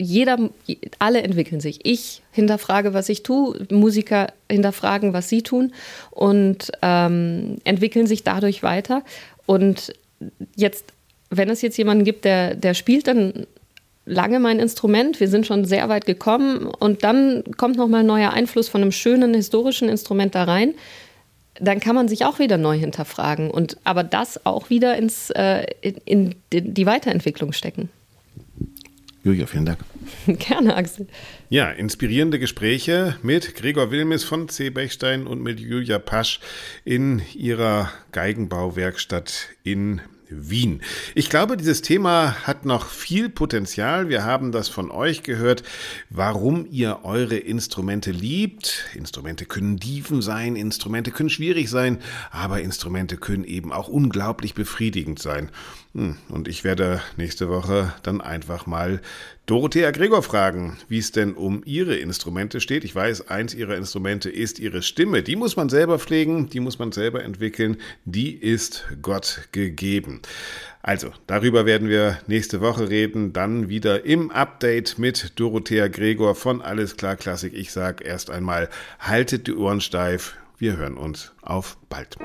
[0.00, 0.38] jeder,
[0.98, 1.80] alle entwickeln sich.
[1.84, 5.72] Ich hinterfrage, was ich tue, Musiker hinterfragen, was sie tun
[6.10, 9.02] und ähm, entwickeln sich dadurch weiter.
[9.46, 9.92] Und
[10.56, 10.86] jetzt,
[11.28, 13.46] wenn es jetzt jemanden gibt, der, der spielt dann
[14.06, 18.32] lange mein Instrument, wir sind schon sehr weit gekommen und dann kommt nochmal ein neuer
[18.32, 20.74] Einfluss von einem schönen historischen Instrument da rein,
[21.60, 25.66] dann kann man sich auch wieder neu hinterfragen und aber das auch wieder ins, äh,
[25.82, 27.90] in, in die Weiterentwicklung stecken.
[29.22, 29.80] Julia, vielen Dank.
[30.26, 31.06] Gerne, Axel.
[31.50, 34.70] Ja, inspirierende Gespräche mit Gregor Wilmes von C.
[34.70, 36.40] Bechstein und mit Julia Pasch
[36.84, 40.00] in ihrer Geigenbauwerkstatt in
[40.30, 40.80] Wien.
[41.14, 44.08] Ich glaube, dieses Thema hat noch viel Potenzial.
[44.08, 45.64] Wir haben das von euch gehört,
[46.08, 48.86] warum ihr eure Instrumente liebt.
[48.94, 51.98] Instrumente können Dieven sein, Instrumente können schwierig sein,
[52.30, 55.50] aber Instrumente können eben auch unglaublich befriedigend sein.
[55.92, 59.00] Hm, und ich werde nächste Woche dann einfach mal
[59.46, 62.84] Dorothea Gregor fragen, wie es denn um ihre Instrumente steht.
[62.84, 65.24] Ich weiß, eins ihrer Instrumente ist ihre Stimme.
[65.24, 67.76] Die muss man selber pflegen, die muss man selber entwickeln.
[68.04, 70.20] Die ist Gott gegeben.
[70.82, 73.32] Also, darüber werden wir nächste Woche reden.
[73.32, 77.52] Dann wieder im Update mit Dorothea Gregor von Alles klar Klassik.
[77.52, 78.68] Ich sage erst einmal,
[79.00, 80.36] haltet die Ohren steif.
[80.56, 82.16] Wir hören uns auf bald.